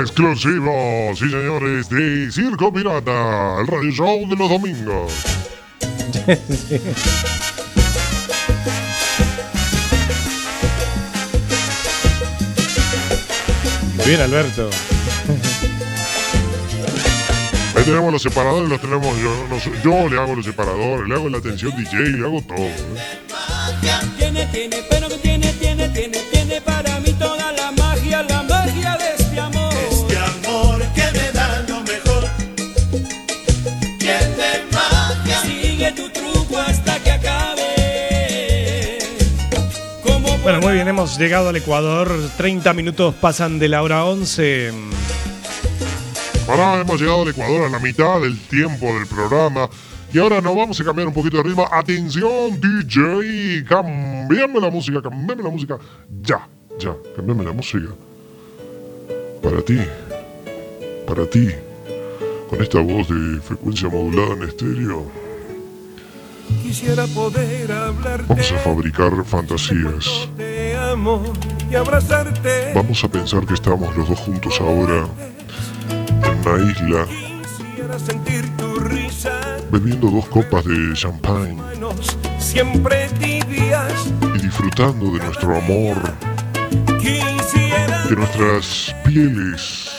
Exclusivo, 0.00 1.10
sí, 1.16 1.28
señores, 1.28 1.88
de 1.88 2.30
Circo 2.30 2.72
Pirata, 2.72 3.60
el 3.60 3.66
radio 3.66 3.90
show 3.90 4.28
de 4.28 4.36
los 4.36 4.48
domingos. 4.48 5.42
Bien, 14.06 14.20
Alberto. 14.20 14.70
Ahí 17.74 17.84
tenemos 17.84 18.12
los 18.12 18.22
separadores, 18.22 18.68
los 18.68 18.80
tenemos 18.80 19.16
yo. 19.18 19.32
yo 19.82 20.08
le 20.08 20.20
hago 20.20 20.34
los 20.36 20.44
separadores, 20.44 21.08
le 21.08 21.14
hago 21.14 21.28
la 21.28 21.38
atención 21.38 21.74
DJ, 21.76 21.98
le 22.10 22.26
hago 22.26 22.42
todo. 22.42 22.58
¿eh? 22.58 22.84
Bueno, 40.42 40.60
muy 40.60 40.72
bien, 40.72 40.88
hemos 40.88 41.18
llegado 41.18 41.50
al 41.50 41.56
Ecuador. 41.56 42.10
30 42.36 42.74
minutos 42.74 43.14
pasan 43.14 43.60
de 43.60 43.68
la 43.68 43.80
hora 43.80 44.04
11. 44.04 44.72
Ahora 46.48 46.80
hemos 46.80 47.00
llegado 47.00 47.22
al 47.22 47.28
Ecuador 47.28 47.66
a 47.66 47.68
la 47.68 47.78
mitad 47.78 48.20
del 48.20 48.36
tiempo 48.48 48.86
del 48.86 49.06
programa. 49.06 49.70
Y 50.12 50.18
ahora 50.18 50.40
nos 50.40 50.56
vamos 50.56 50.80
a 50.80 50.84
cambiar 50.84 51.06
un 51.06 51.14
poquito 51.14 51.36
de 51.36 51.44
ritmo. 51.44 51.64
Atención, 51.70 52.60
DJ. 52.60 53.64
Cambiame 53.68 54.60
la 54.60 54.68
música, 54.68 55.00
cambiame 55.00 55.44
la 55.44 55.50
música. 55.50 55.78
Ya, 56.20 56.48
ya, 56.76 56.96
cambiame 57.14 57.44
la 57.44 57.52
música. 57.52 57.90
Para 59.40 59.62
ti. 59.62 59.78
Para 61.06 61.24
ti. 61.24 61.50
Con 62.50 62.60
esta 62.60 62.80
voz 62.80 63.08
de 63.08 63.40
frecuencia 63.42 63.88
modulada 63.88 64.34
en 64.34 64.42
estéreo. 64.42 65.21
Quisiera 66.62 67.06
poder 67.08 67.70
hablarte. 67.72 68.24
Vamos 68.28 68.52
a 68.52 68.58
fabricar 68.58 69.24
fantasías. 69.24 70.28
Te 70.36 70.76
amo 70.76 71.22
y 71.70 71.74
abrazarte. 71.74 72.72
Vamos 72.74 73.02
a 73.04 73.08
pensar 73.08 73.46
que 73.46 73.54
estamos 73.54 73.96
los 73.96 74.08
dos 74.08 74.18
juntos 74.20 74.60
ahora 74.60 75.06
en 75.90 76.48
una 76.48 76.70
isla 76.70 77.06
Quisiera 77.06 77.98
sentir 77.98 78.56
tu 78.56 78.74
risa. 78.80 79.40
bebiendo 79.70 80.10
dos 80.10 80.26
copas 80.28 80.64
de 80.64 80.92
champagne 80.94 81.54
Manos 81.54 82.16
siempre 82.38 83.08
tibias. 83.18 83.92
y 84.34 84.38
disfrutando 84.42 85.06
de 85.12 85.18
nuestro 85.24 85.56
amor, 85.56 85.96
que 87.00 88.14
nuestras 88.16 88.94
pieles 89.04 89.90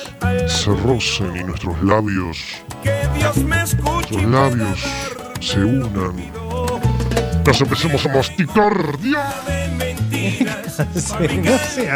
se 0.48 0.70
rocen 0.76 1.36
y 1.36 1.44
nuestros 1.44 1.82
labios, 1.84 2.38
que 2.84 2.94
Dios 3.18 3.38
me 3.38 3.62
escuche. 3.64 4.22
nuestros 4.22 4.24
labios 4.26 4.80
se 5.40 5.60
unan. 5.64 6.43
Nos 7.46 7.62
empecemos 7.62 8.06
a 8.06 8.10
masticar, 8.10 8.98
Dios. 9.00 9.20
Sí, 10.96 11.14
no 11.44 11.58
sea 11.58 11.96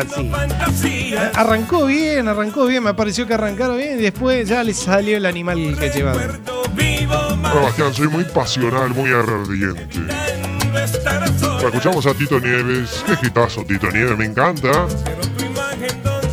así. 0.67 1.15
Arrancó 1.33 1.86
bien, 1.86 2.27
arrancó 2.27 2.65
bien. 2.67 2.83
Me 2.83 2.93
pareció 2.93 3.25
que 3.25 3.33
arrancaron 3.33 3.77
bien 3.77 3.97
y 3.99 4.03
después 4.03 4.47
ya 4.47 4.63
le 4.63 4.73
salió 4.73 5.17
el 5.17 5.25
animal 5.25 5.75
que 5.79 5.89
llevaba. 5.89 6.21
Sebastián, 7.51 7.93
soy 7.93 8.07
muy 8.07 8.23
pasional, 8.25 8.89
muy 8.91 9.10
ardiente. 9.12 9.99
Escuchamos 11.65 12.05
a 12.05 12.13
Tito 12.13 12.39
Nieves. 12.39 13.03
Qué 13.07 13.15
gitazo, 13.17 13.63
Tito 13.65 13.89
Nieves, 13.89 14.17
me 14.17 14.25
encanta. 14.25 14.86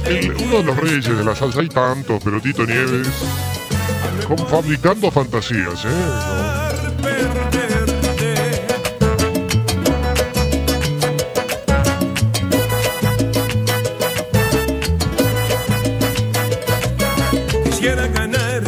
El- 0.07 0.33
uno 0.33 0.59
de 0.59 0.65
los 0.65 0.77
reyes 0.77 1.05
de 1.17 1.25
la 1.25 1.35
salsa, 1.35 1.61
hay 1.61 1.69
tantos, 1.69 2.21
pero 2.23 2.41
Tito 2.41 2.67
Nieves. 2.67 3.09
Como 4.27 4.45
fabricando 4.47 5.11
fantasías, 5.11 5.85
¿eh? 5.87 6.74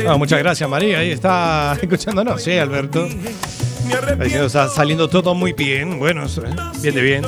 Ah, 0.09 0.17
muchas 0.17 0.39
gracias, 0.39 0.69
María. 0.69 0.99
Ahí 0.99 1.11
está 1.11 1.77
escuchándonos, 1.83 2.43
sí, 2.43 2.53
Alberto. 2.59 3.07
Está 3.07 4.15
diciendo, 4.17 4.47
está 4.47 4.69
saliendo 4.69 5.09
todo 5.09 5.35
muy 5.35 5.53
bien. 5.53 5.99
Bueno, 5.99 6.25
¿eh? 6.27 6.55
bien 6.81 6.95
de 6.95 7.03
bien. 7.03 7.23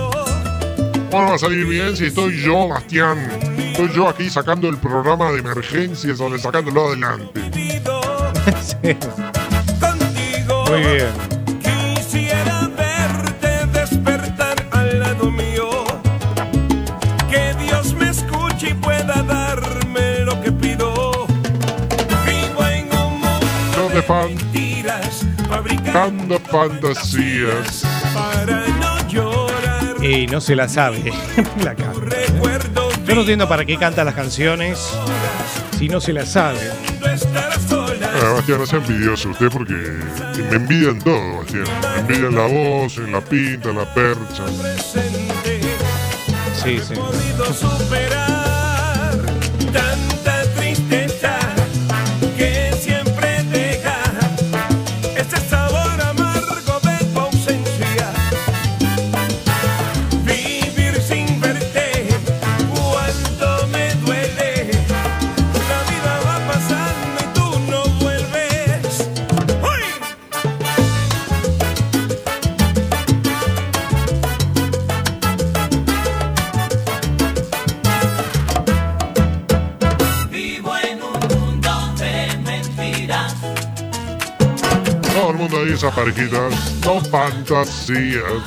¿Cómo 1.11 1.29
va 1.29 1.35
a 1.35 1.39
salir 1.39 1.65
bien 1.67 1.97
si 1.97 2.07
estoy 2.07 2.41
yo, 2.43 2.69
Bastián? 2.69 3.19
Estoy 3.59 3.91
yo 3.95 4.09
aquí 4.09 4.29
sacando 4.29 4.69
el 4.69 4.77
programa 4.77 5.33
de 5.33 5.39
emergencias 5.39 6.21
o 6.21 6.39
sacándolo 6.39 6.89
adelante. 6.89 7.41
Sí. 8.63 8.97
Muy 10.71 10.81
bien. 10.81 11.39
Fan- 24.09 24.35
mentiras, 24.35 25.25
fabricando 25.49 26.39
fantasías. 26.41 27.83
para 28.15 28.67
no 28.67 29.09
llorar. 29.09 30.03
Y 30.05 30.27
no 30.27 30.41
se 30.41 30.57
la 30.57 30.69
sabe. 30.69 31.13
la 31.65 31.75
canta. 31.75 32.17
Yo 33.05 33.15
no 33.15 33.21
entiendo 33.21 33.49
para 33.49 33.65
qué 33.65 33.77
canta 33.79 34.03
las 34.05 34.15
canciones 34.15 34.79
si 35.79 35.89
no 35.89 36.01
se 36.01 36.13
las 36.13 36.31
sabe. 36.33 36.59
Ah, 38.21 38.33
Bastián, 38.35 38.59
no 38.59 38.67
sea 38.67 38.79
envidioso 38.81 39.31
usted 39.31 39.49
porque 39.51 39.73
me 39.75 40.57
envidian 40.57 40.99
todo, 40.99 41.39
Bastián. 41.39 41.65
Me 41.95 42.01
envidian 42.01 42.35
la 42.35 42.47
voz, 42.47 42.97
en 42.99 43.13
la 43.13 43.21
pinta, 43.21 43.71
en 43.71 43.77
la 43.77 43.95
percha. 43.95 44.45
Sí, 46.63 46.81
sí. 46.87 46.95
Parejitas. 85.87 86.55
No 86.85 87.01
fantasías. 87.01 88.43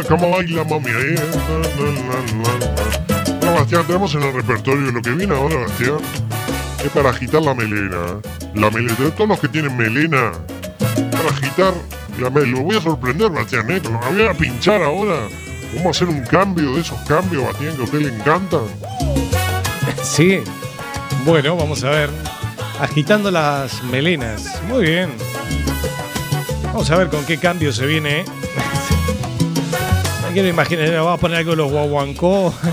Eso 0.00 0.08
como 0.08 0.30
baila 0.30 0.62
mami. 0.64 0.90
La, 0.90 1.00
la, 1.00 1.58
la, 1.58 1.90
la. 2.44 3.34
Bueno, 3.40 3.54
Bastián, 3.54 3.84
tenemos 3.86 4.14
en 4.14 4.22
el 4.22 4.32
repertorio 4.32 4.92
lo 4.92 5.02
que 5.02 5.10
viene 5.10 5.34
ahora, 5.34 5.56
Bastián. 5.56 5.98
Es 6.84 6.90
para 6.92 7.10
agitar 7.10 7.42
la 7.42 7.54
melena. 7.54 8.20
La 8.54 8.70
melena. 8.70 8.94
Todos 9.16 9.28
los 9.28 9.40
que 9.40 9.48
tienen 9.48 9.76
melena. 9.76 10.32
Para 11.10 11.30
agitar 11.30 11.74
la 12.20 12.30
melena. 12.30 12.58
Lo 12.58 12.64
voy 12.64 12.76
a 12.76 12.80
sorprender, 12.80 13.30
Bastián, 13.30 13.70
¿eh? 13.70 13.80
Lo 13.82 13.98
voy 13.98 14.26
a 14.26 14.34
pinchar 14.34 14.82
ahora. 14.82 15.28
Vamos 15.74 15.86
a 15.86 15.90
hacer 15.90 16.08
un 16.08 16.22
cambio 16.24 16.74
de 16.74 16.80
esos 16.80 16.98
cambios, 17.00 17.44
Bastián, 17.44 17.74
que 17.74 17.80
a 17.80 17.84
usted 17.84 18.00
le 18.00 18.14
encantan. 18.14 18.62
Sí. 20.02 20.40
Bueno, 21.24 21.56
vamos 21.56 21.82
a 21.82 21.90
ver. 21.90 22.10
Agitando 22.80 23.32
las 23.32 23.82
melenas. 23.84 24.62
Muy 24.68 24.84
bien. 24.84 25.10
Vamos 26.66 26.88
a 26.90 26.96
ver 26.96 27.08
con 27.08 27.24
qué 27.24 27.38
cambio 27.38 27.72
se 27.72 27.84
viene. 27.86 28.24
No 30.28 30.34
quiero 30.34 30.48
imaginar, 30.48 30.90
vamos 30.92 31.14
a 31.14 31.20
poner 31.20 31.38
algo 31.38 31.50
de 31.52 31.56
los 31.56 31.70
guaguancó. 31.72 32.54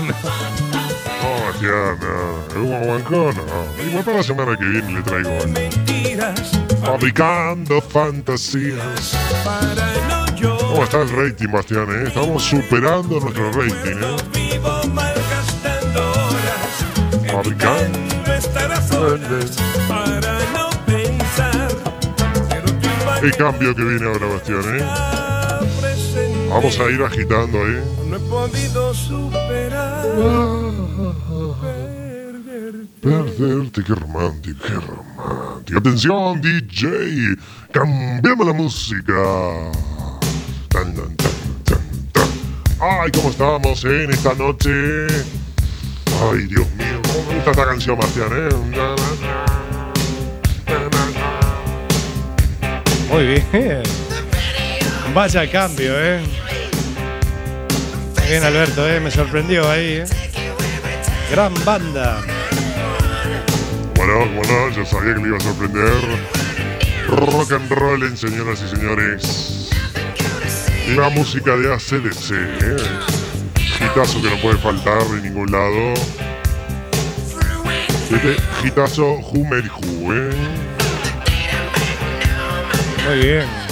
No, 1.22 1.46
Bastián, 1.46 1.98
no. 2.00 2.54
El 2.54 2.62
guaguancó, 2.68 3.32
no. 3.32 3.82
Igual 3.84 4.04
para 4.04 4.16
la 4.18 4.22
semana 4.22 4.56
que 4.56 4.64
viene 4.64 4.92
le 4.92 5.02
traigo. 5.02 5.30
Mentiras 5.48 6.52
Fabricando 6.84 7.80
fantasías. 7.80 9.16
para 9.44 9.86
no 10.08 10.58
¿Cómo 10.58 10.84
está 10.84 11.00
el 11.02 11.08
rating, 11.10 11.48
Bastián? 11.50 11.86
eh? 11.90 12.04
Estamos 12.08 12.42
superando 12.44 13.18
nuestro 13.18 13.50
rating. 13.52 13.96
¿eh? 13.96 14.16
Fabricando. 17.32 17.98
El 23.22 23.36
cambio 23.36 23.74
que 23.74 23.82
viene 23.82 24.06
ahora, 24.06 24.26
Bastián. 24.26 24.62
¿eh? 24.78 25.25
Vamos 26.48 26.78
a 26.78 26.90
ir 26.90 27.02
agitando 27.02 27.58
ahí. 27.58 27.82
No 28.08 28.16
he 28.16 28.20
podido 28.20 28.94
superar. 28.94 30.06
Perderte, 33.00 33.84
qué 33.84 33.94
romántico, 33.94 34.58
qué 34.66 34.74
romántico. 34.74 35.78
Atención, 35.78 36.40
DJ. 36.40 37.36
Cambiame 37.72 38.44
la 38.44 38.52
música. 38.52 39.12
Tan, 40.68 40.94
tan, 40.94 41.16
tan, 41.16 41.32
tan, 41.64 42.08
tan. 42.12 42.28
Ay, 42.80 43.10
¿cómo 43.12 43.30
estamos 43.30 43.84
en 43.84 44.10
esta 44.10 44.34
noche? 44.34 45.06
Ay, 46.30 46.46
Dios 46.46 46.66
mío. 46.76 47.00
Me 47.28 47.34
gusta 47.34 47.50
esta 47.50 47.64
canción, 47.64 47.98
Bastián, 47.98 48.30
¿eh? 48.32 48.48
Muy 53.10 53.24
bien. 53.52 53.82
Vaya 55.14 55.50
cambio, 55.50 55.92
¿eh? 55.98 56.35
Bien, 58.28 58.42
Alberto, 58.42 58.88
¿eh? 58.88 58.98
Me 58.98 59.10
sorprendió 59.10 59.70
ahí, 59.70 59.98
¿eh? 59.98 60.04
Gran 61.30 61.54
banda. 61.64 62.20
Bueno, 63.94 64.26
bueno, 64.34 64.70
yo 64.70 64.84
sabía 64.84 65.14
que 65.14 65.20
le 65.20 65.28
iba 65.28 65.36
a 65.36 65.40
sorprender. 65.40 65.92
Rock 67.06 67.52
and 67.52 67.70
roll, 67.70 68.02
en 68.02 68.16
señoras 68.16 68.60
y 68.62 68.76
señores. 68.76 69.70
La 70.96 71.08
música 71.08 71.56
de 71.56 71.72
ACDC, 71.72 72.32
¿eh? 72.32 72.76
Gitazo 73.78 74.20
que 74.20 74.30
no 74.30 74.36
puede 74.42 74.58
faltar 74.58 75.02
en 75.02 75.22
ningún 75.22 75.52
lado. 75.52 75.94
Este 78.10 78.36
gitazo 78.60 79.04
Humer 79.32 79.70
Who, 79.70 80.14
¿eh? 80.14 80.30
Muy 83.06 83.18
bien. 83.18 83.65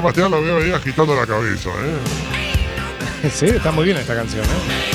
Bastián 0.00 0.30
lo 0.30 0.42
veo 0.42 0.58
ahí 0.58 0.72
agitando 0.72 1.14
la 1.14 1.26
cabeza, 1.26 1.70
¿eh? 1.70 3.28
Sí, 3.32 3.46
está 3.46 3.70
muy 3.72 3.84
bien 3.84 3.96
esta 3.96 4.14
canción, 4.14 4.44
¿eh? 4.44 4.94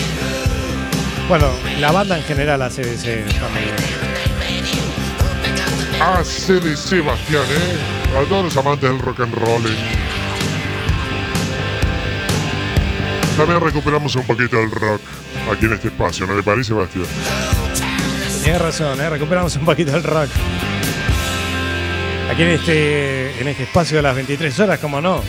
Bueno, 1.28 1.48
la 1.80 1.92
banda 1.92 2.18
en 2.18 2.24
general 2.24 2.62
hace 2.62 2.82
ese 2.82 3.22
está 3.28 3.48
muy 3.50 3.62
bien. 3.62 3.76
ACDC, 6.02 7.06
Bastián, 7.06 7.44
¿eh? 7.44 8.18
A 8.18 8.28
todos 8.28 8.46
los 8.46 8.58
amantes 8.58 8.90
del 8.90 9.00
rock 9.00 9.20
and 9.20 9.34
roll. 9.36 9.66
¿eh? 9.66 9.76
También 13.38 13.62
recuperamos 13.62 14.16
un 14.16 14.24
poquito 14.24 14.58
del 14.58 14.72
rock 14.72 15.02
aquí 15.52 15.66
en 15.66 15.74
este 15.74 15.90
espacio, 15.90 16.26
¿no 16.26 16.36
le 16.36 16.44
parece, 16.44 16.74
Bastián? 16.74 17.06
Tienes 18.44 18.62
razón, 18.62 19.00
¿eh? 19.02 19.10
recuperamos 19.10 19.56
un 19.56 19.66
poquito 19.66 19.96
el 19.96 20.04
rock. 20.04 20.30
Aquí 22.30 22.44
en 22.44 22.50
este, 22.50 23.42
en 23.42 23.48
este 23.48 23.64
espacio 23.64 23.98
de 23.98 24.04
las 24.04 24.16
23 24.16 24.60
horas, 24.60 24.80
como 24.80 25.02
no. 25.02 25.24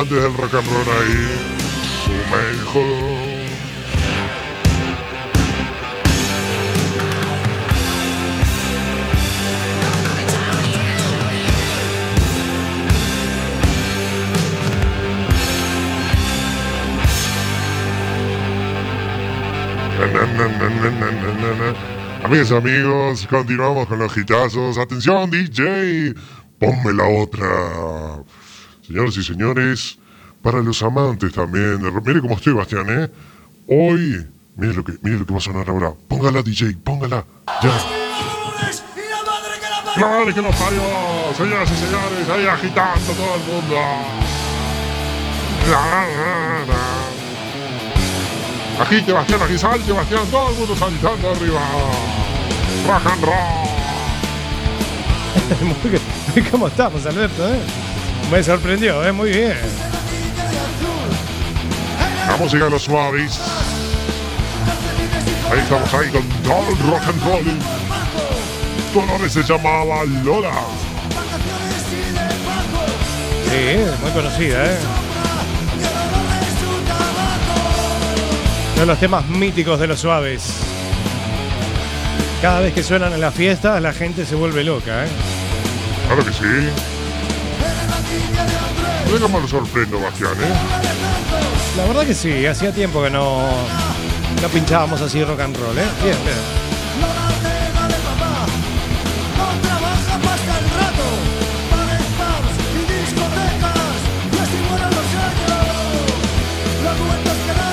Amantes 0.00 0.22
del 0.22 0.34
rock 0.34 0.54
and 0.54 0.66
roll 0.66 0.88
ahí. 0.98 1.60
Na. 21.50 22.24
Amigas 22.24 22.50
y 22.50 22.54
amigos, 22.54 23.26
continuamos 23.28 23.86
con 23.86 23.98
los 23.98 24.16
hitazos. 24.16 24.78
Atención, 24.78 25.30
DJ, 25.30 26.14
ponme 26.58 26.92
la 26.92 27.06
otra. 27.06 27.46
Señoras 28.90 29.16
y 29.18 29.22
señores, 29.22 29.98
para 30.42 30.58
los 30.60 30.82
amantes 30.82 31.32
también. 31.32 31.78
Mire 32.04 32.20
cómo 32.20 32.34
estoy, 32.34 32.54
Bastián, 32.54 32.86
¿eh? 32.88 33.08
Hoy, 33.68 34.26
mire 34.56 34.74
lo 34.74 34.82
que, 34.82 34.94
mire 35.02 35.16
lo 35.16 35.24
que 35.24 35.32
va 35.32 35.38
a 35.38 35.42
sonar 35.42 35.70
ahora. 35.70 35.92
Póngala, 36.08 36.42
DJ, 36.42 36.76
póngala. 36.82 37.24
Ya. 37.62 37.70
La 39.96 40.06
madre 40.08 40.34
que 40.34 40.42
nos 40.42 40.56
parió, 40.56 40.82
señoras 41.36 41.70
y 41.70 41.76
señores, 41.76 42.28
ahí 42.30 42.46
agitando 42.48 43.12
todo 43.12 43.34
el 43.36 43.42
mundo. 43.42 43.76
Agite, 48.80 49.12
Bastián, 49.12 49.42
aquí 49.42 49.56
salte, 49.56 49.92
Bastián, 49.92 50.26
todo 50.32 50.50
el 50.50 50.56
mundo 50.56 50.74
saltando 50.74 51.30
arriba. 51.30 51.60
Rock 52.88 53.06
and 53.06 53.24
roll. 53.24 53.70
¿Cómo 56.50 56.66
estamos, 56.66 57.06
Alberto? 57.06 57.54
eh? 57.54 57.60
Me 58.30 58.44
sorprendió, 58.44 59.04
¿eh? 59.04 59.10
muy 59.10 59.30
bien. 59.30 59.56
La 62.28 62.36
música 62.36 62.64
de 62.66 62.70
los 62.70 62.82
suaves. 62.82 63.40
Ahí 65.50 65.58
estamos 65.58 65.92
ahí 65.94 66.08
con 66.10 66.22
todo 66.44 66.68
el 66.68 66.78
rock 66.78 67.02
and 67.08 67.24
roll. 67.24 67.44
Dolores 68.94 69.32
se 69.32 69.42
llamaba 69.42 70.04
Lola. 70.24 70.52
Sí, 73.50 73.80
muy 74.00 74.10
conocida, 74.12 74.64
¿eh? 74.64 74.76
Uno 78.74 78.80
de 78.80 78.86
los 78.86 78.98
temas 79.00 79.26
míticos 79.26 79.80
de 79.80 79.88
los 79.88 79.98
suaves. 79.98 80.52
Cada 82.40 82.60
vez 82.60 82.74
que 82.74 82.84
suenan 82.84 83.12
en 83.12 83.20
las 83.20 83.34
fiestas, 83.34 83.82
la 83.82 83.92
gente 83.92 84.24
se 84.24 84.36
vuelve 84.36 84.62
loca, 84.62 85.04
¿eh? 85.04 85.08
Claro 86.06 86.24
que 86.24 86.32
sí. 86.32 86.99
Sé 88.10 89.18
cómo 89.20 89.40
lo 89.40 89.48
sorprendo, 89.48 90.00
Bastián, 90.00 90.32
¿eh? 90.32 90.52
La 91.76 91.84
verdad 91.86 92.06
que 92.06 92.14
sí, 92.14 92.46
hacía 92.46 92.72
tiempo 92.72 93.02
que 93.02 93.10
no, 93.10 93.42
no 94.40 94.48
pinchábamos 94.48 95.00
así 95.00 95.22
rock 95.24 95.40
and 95.40 95.56
roll, 95.56 95.78
¿eh? 95.78 95.82
Bien, 96.02 96.16
bien. 96.24 96.60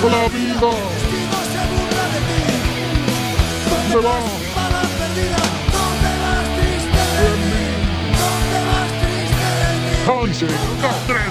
Hola, 0.04 0.28
vida. 0.30 0.56
¿Dónde 3.92 4.08
va? 4.08 4.20
Sí. 10.08 10.45
Dos, 10.45 10.95
tres, 11.05 11.22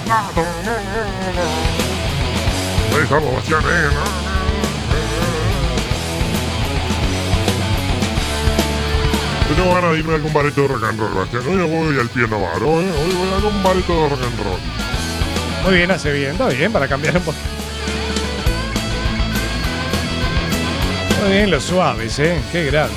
estamos, 3.01 3.33
Bastián, 3.33 3.61
¿eh? 3.63 3.89
tengo 9.55 9.73
ganas 9.73 9.91
de 9.93 9.97
irme 9.99 10.11
a 10.11 10.15
algún 10.17 10.31
bareto 10.31 10.61
de 10.61 10.67
rock 10.67 10.83
and 10.83 10.99
roll, 10.99 11.13
Bastián. 11.15 11.43
Hoy 11.47 11.57
voy 11.57 11.99
al 11.99 12.09
pie 12.09 12.27
Navarro, 12.27 12.79
¿eh? 12.79 12.91
Hoy 12.91 13.13
voy 13.15 13.29
a 13.31 13.35
algún 13.37 13.63
bareto 13.63 13.93
de 13.93 14.09
rock 14.09 14.21
and 14.21 14.43
roll. 14.43 14.59
Muy 15.65 15.77
bien, 15.77 15.89
hace 15.89 16.13
bien. 16.13 16.31
Está 16.33 16.49
bien, 16.49 16.71
para 16.71 16.87
cambiar 16.87 17.17
un 17.17 17.23
poco. 17.23 17.37
Muy 21.23 21.31
bien, 21.31 21.49
los 21.49 21.63
suaves, 21.63 22.19
¿eh? 22.19 22.39
Qué 22.51 22.65
grande. 22.65 22.93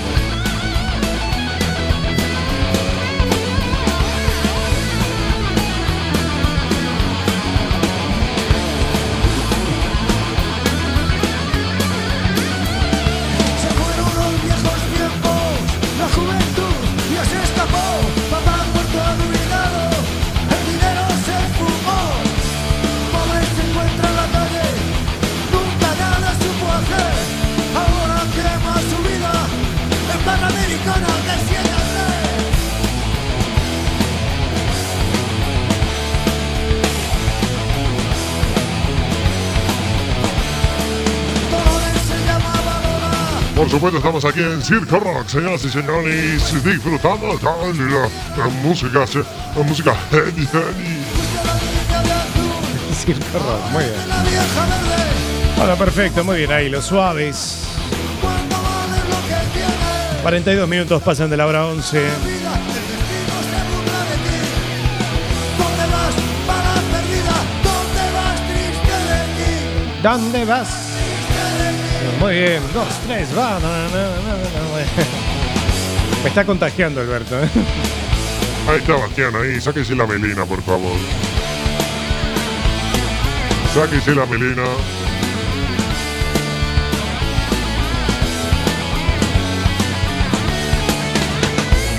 Supuesto, 43.70 43.98
estamos 43.98 44.24
aquí 44.24 44.40
en 44.40 44.60
Circo 44.62 44.98
Rock, 44.98 45.28
señoras 45.28 45.64
y 45.64 45.70
señores, 45.70 46.64
disfrutando 46.64 47.38
de 47.38 47.90
la, 47.90 48.08
la 48.36 48.48
música, 48.62 49.04
la 49.56 49.62
música 49.62 49.94
heavy, 50.10 50.46
heavy. 50.46 51.04
Circo 53.04 53.38
Rock, 53.38 53.70
muy 53.72 53.84
bien. 53.84 53.94
Bueno, 55.56 55.76
perfecto, 55.76 56.24
muy 56.24 56.38
bien 56.38 56.52
ahí, 56.52 56.68
los 56.68 56.86
suaves. 56.86 57.58
cuando 58.20 58.56
vale 58.56 58.98
lo 59.08 59.16
que 59.28 59.34
tiene. 59.52 60.22
42 60.22 60.68
minutos 60.68 61.02
pasan 61.02 61.30
de 61.30 61.36
la 61.36 61.46
hora 61.46 61.66
11. 61.66 61.98
Vida, 62.00 62.08
el 62.08 62.66
destino 62.66 63.34
se 63.42 63.58
burla 63.70 64.00
de 64.10 64.16
ti. 64.16 64.38
¿Dónde 70.02 70.44
vas, 70.46 70.89
Muy 72.20 72.34
bien, 72.34 72.62
dos, 72.74 72.86
tres, 73.06 73.28
va. 73.36 73.58
Me 76.22 76.28
está 76.28 76.44
contagiando 76.44 77.00
Alberto. 77.00 77.42
¿eh? 77.42 77.48
Ahí 78.68 78.76
está 78.76 78.92
Bastián, 78.94 79.34
ahí, 79.34 79.58
sáquese 79.58 79.94
la 79.96 80.06
melena, 80.06 80.44
por 80.44 80.62
favor. 80.62 80.92
Sáquese 83.74 84.14
la 84.14 84.26
melena. 84.26 84.64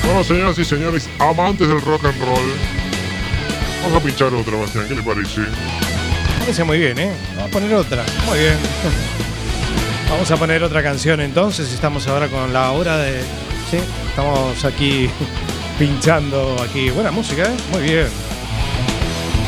Bueno, 0.05 0.24
señoras 0.24 0.59
y 0.59 0.65
señores, 0.65 1.09
amantes 1.17 1.67
del 1.67 1.82
rock 1.82 2.05
and 2.05 2.19
roll, 2.19 2.53
vamos 3.82 4.01
a 4.01 4.05
pinchar 4.05 4.34
otra, 4.34 4.55
Bastián, 4.57 4.86
¿qué 4.88 4.95
le 4.95 5.01
parece? 5.01 5.41
Parece 6.39 6.63
muy 6.63 6.78
bien, 6.80 6.99
¿eh? 6.99 7.11
Vamos 7.36 7.49
a 7.49 7.51
poner 7.51 7.74
otra. 7.74 8.05
Muy 8.28 8.39
bien. 8.39 8.57
Vamos 10.12 10.30
a 10.30 10.36
poner 10.38 10.62
otra 10.62 10.84
canción 10.84 11.22
entonces. 11.22 11.72
Estamos 11.72 12.05
ahora 12.07 12.28
con 12.28 12.51
la 12.51 12.72
hora 12.72 12.97
de. 12.97 13.22
Sí, 13.72 13.78
estamos 14.09 14.64
aquí 14.66 15.09
pinchando 15.80 16.57
aquí. 16.62 16.89
Buena 16.89 17.12
música, 17.12 17.43
¿eh? 17.43 17.55
Muy 17.72 17.82
bien. 17.82 18.07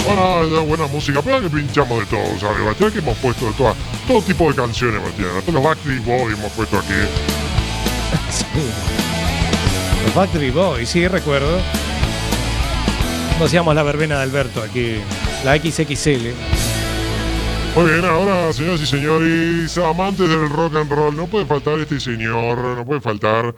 Bueno, 0.06 0.44
es 0.44 0.68
buena 0.68 0.88
música, 0.88 1.22
pero 1.22 1.42
que 1.42 1.50
pinchamos 1.50 2.00
de 2.00 2.06
todo, 2.06 2.40
¿sabes, 2.40 2.66
Bastián? 2.66 2.92
Que 2.92 3.00
hemos 3.00 3.18
puesto 3.18 3.46
de 3.46 3.54
todas, 3.54 3.76
todo 4.08 4.22
tipo 4.22 4.50
de 4.50 4.56
canciones, 4.56 5.02
Bastián. 5.02 5.30
Hasta 5.38 5.52
los 5.52 5.64
Backstreet 5.64 6.04
Boys 6.04 6.38
hemos 6.38 6.52
puesto 6.54 6.78
aquí. 6.80 6.94
Sí. 8.30 8.46
Los 10.06 10.16
Backstreet 10.16 10.54
Boys, 10.54 10.90
sí, 10.90 11.08
recuerdo. 11.08 11.60
Cuando 13.30 13.46
hacíamos 13.46 13.76
la 13.76 13.84
verbena 13.84 14.18
de 14.18 14.24
Alberto 14.24 14.62
aquí. 14.62 14.98
La 15.44 15.58
XXL. 15.58 16.53
Muy 17.76 17.90
bien, 17.90 18.06
ahora, 18.06 18.54
señoras 18.54 18.82
y 18.82 18.86
señores, 18.86 19.76
amantes 19.80 20.30
del 20.30 20.48
rock 20.48 20.76
and 20.76 20.92
roll, 20.92 21.16
no 21.16 21.26
puede 21.26 21.48
faltar 21.48 21.80
este 21.80 22.00
señor, 22.00 22.56
no 22.78 22.86
puede 22.86 23.02
faltar. 23.02 23.56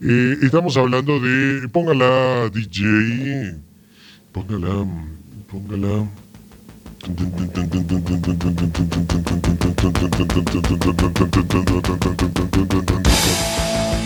Y 0.00 0.46
estamos 0.46 0.76
hablando 0.76 1.18
de. 1.18 1.68
Póngala, 1.68 2.48
DJ. 2.48 3.56
Póngala, 4.30 4.86
póngala. 5.50 6.06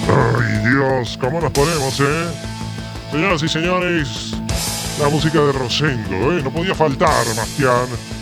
Ay, 0.08 0.70
Dios, 0.70 1.18
¿cómo 1.20 1.40
nos 1.42 1.52
ponemos, 1.52 2.00
eh? 2.00 2.30
Señoras 3.10 3.42
y 3.42 3.48
señores, 3.48 4.32
la 4.98 5.10
música 5.10 5.38
de 5.40 5.52
Rosendo, 5.52 6.32
¿eh? 6.32 6.42
No 6.42 6.50
podía 6.50 6.74
faltar, 6.74 7.26
Bastián. 7.36 8.13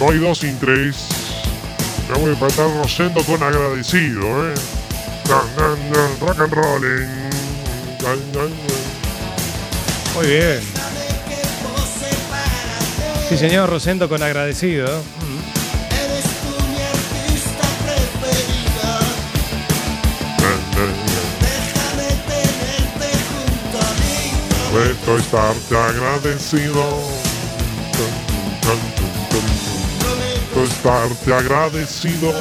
Hay 0.00 0.18
dos 0.18 0.38
sin 0.38 0.58
tres. 0.58 0.96
No 2.10 2.18
voy 2.18 2.32
a 2.32 2.36
faltar 2.36 2.68
Rosendo 2.76 3.24
con 3.24 3.42
agradecido, 3.42 4.50
¿eh? 4.50 4.54
Rock 6.20 6.40
and 6.40 6.54
rolling. 6.54 7.08
Muy 10.14 10.26
bien. 10.26 10.60
Sí, 13.28 13.38
señor 13.38 13.70
Rosendo, 13.70 14.08
con 14.08 14.22
agradecido. 14.22 14.86
Eres 14.86 16.24
tú 16.42 16.54
mi 16.68 16.78
Estarte 30.62 31.34
agradecido. 31.34 32.32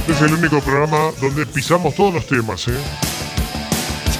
Este 0.00 0.12
es 0.12 0.22
el 0.22 0.34
único 0.34 0.60
programa 0.60 1.12
donde 1.20 1.46
pisamos 1.46 1.94
todos 1.94 2.14
los 2.14 2.26
temas, 2.26 2.66
¿eh? 2.68 2.72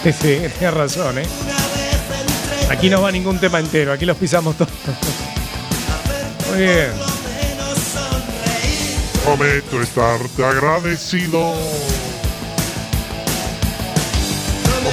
Sí, 0.02 0.12
sí, 0.12 0.38
tienes 0.58 0.74
razón, 0.74 1.18
¿eh? 1.18 1.26
Aquí 2.70 2.88
no 2.88 3.02
va 3.02 3.10
ningún 3.10 3.38
tema 3.38 3.58
entero, 3.58 3.92
aquí 3.92 4.04
los 4.04 4.16
pisamos 4.16 4.56
todos. 4.56 4.70
Muy 6.48 6.58
bien. 6.58 6.92
Prometo 9.24 9.82
estarte 9.82 10.44
agradecido. 10.44 11.54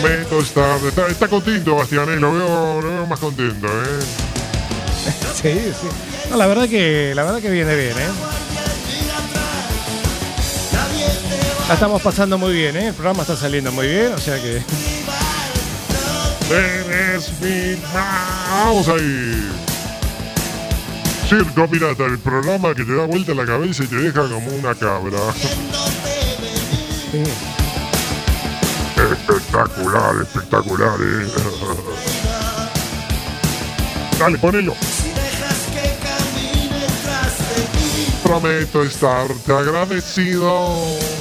Está, 0.08 1.08
está 1.08 1.28
contento, 1.30 1.76
Bastián, 1.76 2.10
¿eh? 2.10 2.18
Lo 2.18 2.34
veo, 2.34 2.82
lo 2.82 2.90
veo 2.90 3.06
más 3.08 3.20
contento, 3.20 3.68
¿eh? 3.68 4.00
Sí, 5.42 5.72
sí. 5.82 5.88
No, 6.30 6.38
la 6.38 6.48
verdad 6.48 6.68
que, 6.68 7.14
la 7.16 7.24
verdad 7.24 7.42
que 7.42 7.50
viene 7.50 7.76
bien, 7.76 7.92
¿eh? 7.98 8.08
La 11.68 11.74
estamos 11.76 12.02
pasando 12.02 12.38
muy 12.38 12.54
bien, 12.54 12.76
¿eh? 12.76 12.88
El 12.88 12.94
programa 12.94 13.22
está 13.22 13.36
saliendo 13.38 13.72
muy 13.72 13.88
bien, 13.88 14.14
o 14.14 14.18
sea 14.18 14.36
que. 14.42 14.62
Eres 16.52 17.32
mi 17.42 17.78
ma- 17.94 18.66
Vamos 18.66 18.88
ahí. 18.90 19.50
Circo 21.30 21.68
Pirata, 21.68 22.06
el 22.06 22.20
programa 22.20 22.76
que 22.76 22.84
te 22.84 22.94
da 22.96 23.06
vuelta 23.06 23.34
la 23.34 23.46
cabeza 23.46 23.84
y 23.84 23.88
te 23.88 23.96
deja 23.96 24.22
como 24.28 24.48
una 24.52 24.76
cabra. 24.76 25.20
sí. 27.12 27.24
Espectacular, 29.30 30.22
espectacular, 30.22 31.00
eh. 31.00 31.28
Dale, 34.20 34.38
ponelo. 34.38 34.76
Prometo 38.22 38.84
estarte 38.84 39.54
agradecido. 39.54 41.13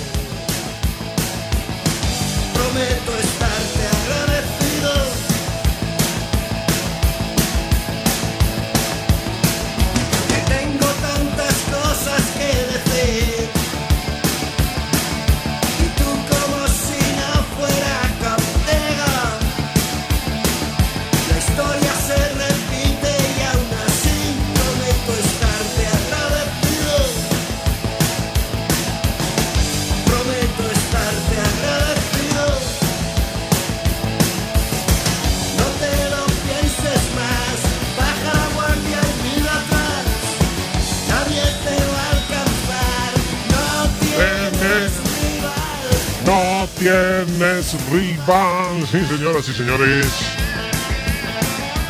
Tienes 47.43 47.77
rival. 47.91 48.87
Sí, 48.91 49.05
señoras 49.05 49.49
y 49.49 49.53
señores. 49.53 50.07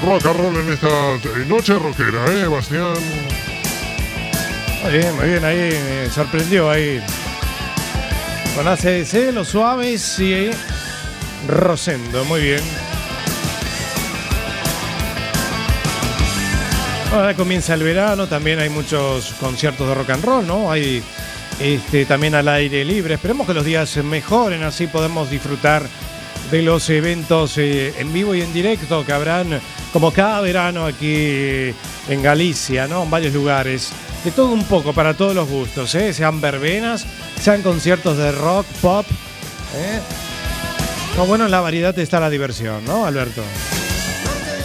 Rock 0.02 0.26
and 0.26 0.40
roll 0.40 0.56
en 0.56 0.72
esta 0.72 0.88
noche 1.46 1.74
rockera, 1.74 2.24
¿eh, 2.28 2.46
Bastián? 2.46 2.94
Muy 4.82 4.92
bien, 4.92 5.14
muy 5.14 5.28
bien, 5.28 5.44
ahí 5.44 5.78
me 5.84 6.10
sorprendió 6.10 6.70
ahí. 6.70 7.00
Con 8.56 8.66
ACDC, 8.66 9.32
Los 9.32 9.48
Suaves 9.48 10.18
y 10.18 10.50
Rosendo, 11.46 12.24
muy 12.24 12.40
bien. 12.40 12.62
Ahora 17.12 17.34
comienza 17.34 17.74
el 17.74 17.82
verano, 17.82 18.26
también 18.26 18.58
hay 18.58 18.70
muchos 18.70 19.34
conciertos 19.38 19.86
de 19.86 19.94
rock 19.94 20.10
and 20.10 20.24
roll, 20.24 20.46
¿no? 20.46 20.72
Hay 20.72 21.02
este, 21.60 22.04
también 22.06 22.34
al 22.34 22.48
aire 22.48 22.84
libre. 22.84 23.14
Esperemos 23.14 23.46
que 23.46 23.54
los 23.54 23.64
días 23.64 23.96
mejoren, 23.98 24.62
así 24.62 24.86
podemos 24.86 25.30
disfrutar 25.30 25.86
de 26.50 26.62
los 26.62 26.88
eventos 26.90 27.56
eh, 27.56 27.94
en 27.98 28.12
vivo 28.12 28.34
y 28.34 28.42
en 28.42 28.52
directo 28.52 29.06
que 29.06 29.12
habrán 29.12 29.60
como 29.92 30.12
cada 30.12 30.40
verano 30.40 30.84
aquí 30.84 31.74
en 32.08 32.22
Galicia, 32.22 32.86
¿no? 32.86 33.02
En 33.02 33.10
varios 33.10 33.32
lugares. 33.32 33.90
De 34.24 34.30
todo 34.30 34.52
un 34.52 34.64
poco, 34.64 34.92
para 34.92 35.14
todos 35.14 35.34
los 35.34 35.48
gustos, 35.48 35.94
¿eh? 35.94 36.12
Sean 36.12 36.40
verbenas, 36.40 37.06
sean 37.40 37.62
conciertos 37.62 38.16
de 38.18 38.32
rock, 38.32 38.66
pop. 38.80 39.06
¿eh? 39.76 40.00
No, 41.16 41.26
bueno, 41.26 41.46
en 41.46 41.50
la 41.50 41.60
variedad 41.60 41.98
está 41.98 42.20
la 42.20 42.30
diversión, 42.30 42.84
¿no, 42.84 43.04
Alberto? 43.04 43.42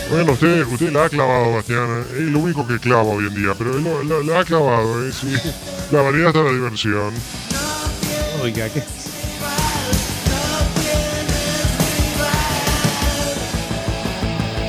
Bueno, 0.09 0.31
usted, 0.33 0.65
usted 0.67 0.91
la 0.91 1.05
ha 1.05 1.09
clavado, 1.09 1.53
Bastián. 1.53 2.05
Es 2.13 2.21
lo 2.21 2.39
único 2.39 2.65
que 2.65 2.79
clava 2.79 3.03
hoy 3.03 3.27
en 3.27 3.35
día, 3.35 3.53
pero 3.57 3.73
lo- 3.77 4.03
lo- 4.03 4.23
la 4.23 4.39
ha 4.39 4.45
clavado, 4.45 5.05
¿eh? 5.05 5.11
Sí. 5.11 5.33
La 5.91 6.01
variedad 6.01 6.29
está 6.29 6.41
la 6.43 6.51
diversión. 6.51 7.13
Oiga, 8.41 8.69
¿qué? 8.69 8.83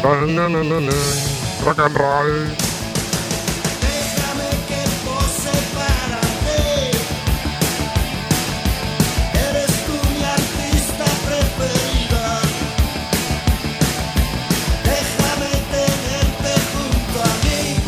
La, 0.03 0.21
la, 0.27 0.49
la, 0.49 0.63
la, 0.65 0.81
la. 0.81 0.93
Rock 1.65 1.79
and 1.81 1.97
roll. 1.97 2.68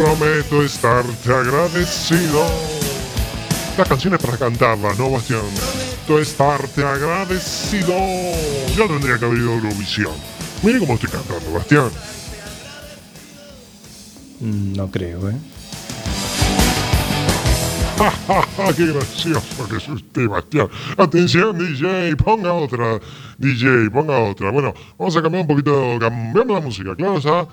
Prometo 0.00 0.62
estarte 0.62 1.30
agradecido. 1.30 2.42
La 3.76 3.84
canción 3.84 4.14
es 4.14 4.20
para 4.22 4.38
cantarla, 4.38 4.94
¿no, 4.94 5.10
Bastián? 5.10 5.42
Prometo 6.06 6.22
estarte 6.22 6.82
agradecido. 6.82 7.92
Ya 8.78 8.88
tendría 8.88 9.18
que 9.18 9.26
haber 9.26 9.36
ido 9.36 9.50
a 9.50 9.56
Eurovisión. 9.56 10.14
Mire 10.62 10.78
cómo 10.78 10.94
estoy 10.94 11.10
cantando, 11.10 11.52
Bastián. 11.52 11.90
Mm, 14.40 14.72
No 14.72 14.90
creo, 14.90 15.28
¿eh? 15.28 15.36
¡Qué 18.78 18.86
gracioso 18.86 19.68
que 19.68 19.76
es 19.76 19.86
usted, 19.86 20.28
Bastián! 20.28 20.68
Atención, 20.96 21.58
DJ, 21.58 22.16
ponga 22.16 22.54
otra. 22.54 22.98
DJ, 23.36 23.90
ponga 23.90 24.18
otra. 24.18 24.50
Bueno, 24.50 24.72
vamos 24.98 25.14
a 25.14 25.20
cambiar 25.20 25.42
un 25.42 25.48
poquito. 25.48 25.98
Cambiamos 26.00 26.54
la 26.54 26.60
música, 26.60 26.96
claro, 26.96 27.18
está. 27.18 27.46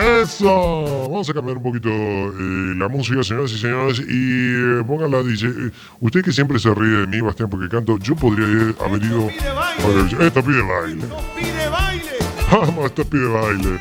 ¡Eso! 0.00 1.08
Vamos 1.10 1.28
a 1.28 1.34
cambiar 1.34 1.58
un 1.58 1.62
poquito 1.62 1.90
eh, 1.90 2.74
la 2.76 2.88
música, 2.88 3.22
señoras 3.22 3.52
y 3.52 3.58
señores. 3.58 3.98
Y 3.98 4.80
eh, 4.80 4.84
póngala, 4.86 5.22
DJ. 5.22 5.48
Eh, 5.48 5.70
usted 6.00 6.24
que 6.24 6.32
siempre 6.32 6.58
se 6.58 6.72
ríe 6.74 7.00
de 7.00 7.06
mí, 7.06 7.20
Bastián, 7.20 7.50
porque 7.50 7.68
canto, 7.68 7.98
yo 7.98 8.16
podría 8.16 8.74
haber 8.84 9.02
ido. 9.02 9.28
a 9.28 9.86
ver, 9.88 10.22
Esto 10.22 10.42
pide 10.42 10.62
baile. 10.62 11.04
Pide 11.36 11.68
baile. 11.68 12.10
Vamos, 12.50 12.86
esto 12.86 13.04
pide 13.04 13.26
baile. 13.26 13.80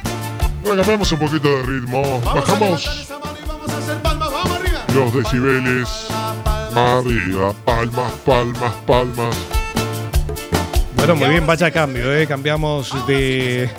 Bueno, 0.62 0.78
cambiamos 0.78 1.12
un 1.12 1.20
poquito 1.20 1.48
de 1.48 1.64
ritmo. 1.64 2.22
Bajamos 2.22 3.10
a 3.10 4.94
los 4.94 5.14
decibeles. 5.14 6.08
Arriba, 6.76 7.54
palmas, 7.66 8.12
palmas, 8.26 8.74
palmas. 8.86 9.38
Bueno, 10.96 11.16
muy 11.16 11.30
bien, 11.30 11.48
vaya 11.48 11.72
cambio, 11.72 12.14
¿eh? 12.14 12.28
Cambiamos 12.28 12.94
de, 13.08 13.70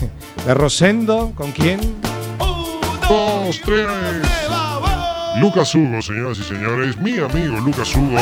de 0.47 0.55
Rosendo, 0.55 1.33
¿con 1.37 1.53
quién? 1.53 1.79
Dos, 3.11 3.61
tres. 3.63 3.89
Lucas 5.41 5.75
Hugo, 5.75 6.01
señoras 6.01 6.39
y 6.39 6.45
señores. 6.45 6.97
Mi 6.97 7.19
amigo 7.19 7.59
Lucas 7.59 7.93
Hugo. 7.97 8.21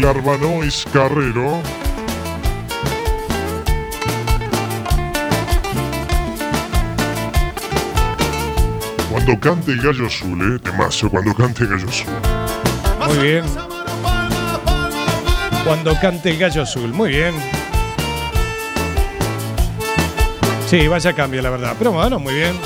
Larvanois 0.00 0.84
Carrero. 0.92 1.60
Cuando 9.10 9.40
cante 9.40 9.72
el 9.72 9.82
gallo 9.82 10.06
azul, 10.06 10.54
eh, 10.54 10.60
temazo, 10.60 11.10
cuando 11.10 11.34
cante 11.34 11.64
el 11.64 11.70
gallo 11.70 11.88
azul. 11.88 12.12
Muy 13.08 13.18
bien. 13.26 13.44
Cuando 15.64 15.98
cante 16.00 16.30
el 16.30 16.38
gallo 16.38 16.62
azul, 16.62 16.92
muy 16.92 17.08
bien. 17.08 17.34
Sí, 20.66 20.88
vaya 20.88 21.12
cambio, 21.12 21.42
la 21.42 21.50
verdad. 21.50 21.74
Pero 21.78 21.92
bueno, 21.92 22.18
muy 22.18 22.34
bien. 22.34 22.58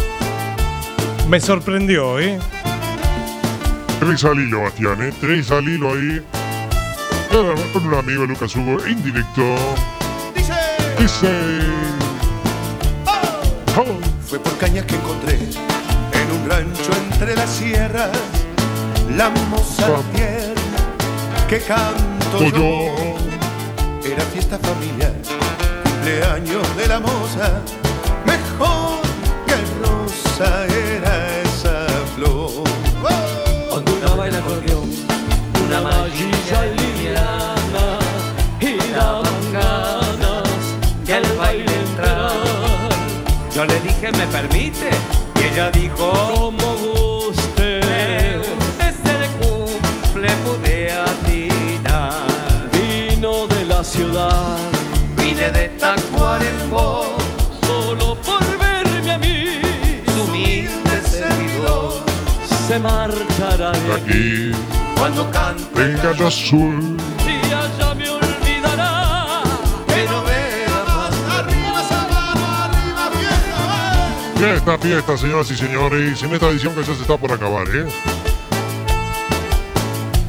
Me 1.28 1.40
sorprendió, 1.40 2.18
¿eh? 2.18 2.38
Tres 4.00 4.24
al 4.24 4.38
hilo, 4.38 4.62
Bastián, 4.62 5.02
¿eh? 5.02 5.12
Tres 5.20 5.50
al 5.50 5.68
hilo 5.68 5.92
ahí. 5.92 6.22
Con 7.72 7.86
un 7.86 7.94
amigo 7.94 8.24
Lucas 8.24 8.54
Hugo 8.56 8.82
en 8.84 9.02
directo. 9.02 9.42
Dice. 10.98 11.28
Oh. 13.76 13.84
Fue 14.26 14.38
por 14.38 14.56
cañas 14.58 14.84
que 14.86 14.94
encontré 14.94 15.34
en 15.34 16.40
un 16.40 16.48
rancho 16.48 16.90
entre 17.12 17.34
las 17.34 17.50
sierras 17.50 18.10
la 19.16 19.30
moza 19.30 19.86
tierna 20.14 20.54
que 21.48 21.58
canto 21.60 22.38
Soy 22.38 22.52
yo. 22.52 22.94
Era 24.04 24.22
fiesta 24.32 24.58
familiar, 24.58 25.12
cumpleaños 25.84 26.76
de 26.76 26.86
la 26.88 27.00
moza, 27.00 27.62
mejor 28.58 29.00
que 29.46 29.56
rosa 29.82 30.66
era 30.66 31.42
esa 31.42 31.86
flor. 32.14 32.64
Cuando 33.68 33.92
una 33.94 34.14
baila 34.14 34.38
acordeón, 34.38 34.90
una 35.66 35.80
mallilla 35.80 36.64
liviana 36.76 37.98
y 38.60 38.76
daban 38.92 39.52
ganas 39.52 40.48
de 41.06 41.14
al 41.14 41.36
baile 41.36 41.72
entrar. 41.88 42.32
Yo 43.54 43.64
le 43.64 43.80
dije, 43.80 44.12
¿me 44.12 44.26
permite? 44.26 44.90
Y 45.40 45.52
ella 45.52 45.70
dijo, 45.70 46.47
se 62.78 62.82
marchará 62.82 63.72
de 63.72 63.92
Aquí, 63.92 64.52
Cuando 64.96 65.30
cante 65.30 65.82
el 65.82 65.96
gallo 65.98 66.26
azul. 66.28 66.96
y 67.24 67.52
allá 67.52 67.94
me 67.94 68.08
olvidará. 68.08 69.42
que 69.86 70.04
no 70.08 70.22
vea 70.24 70.84
más 70.86 71.14
Arriba 71.38 71.80
esa 71.82 72.08
mano, 72.08 72.46
arriba 72.64 73.10
fiesta. 73.18 74.38
Fiesta, 74.38 74.78
fiesta, 74.78 75.18
señoras 75.18 75.50
y 75.50 75.56
señores. 75.56 76.22
En 76.22 76.32
esta 76.32 76.48
edición 76.48 76.74
que 76.74 76.80
ya 76.82 76.94
se 76.94 77.02
está 77.02 77.16
por 77.16 77.32
acabar, 77.32 77.66
¿eh? 77.68 77.86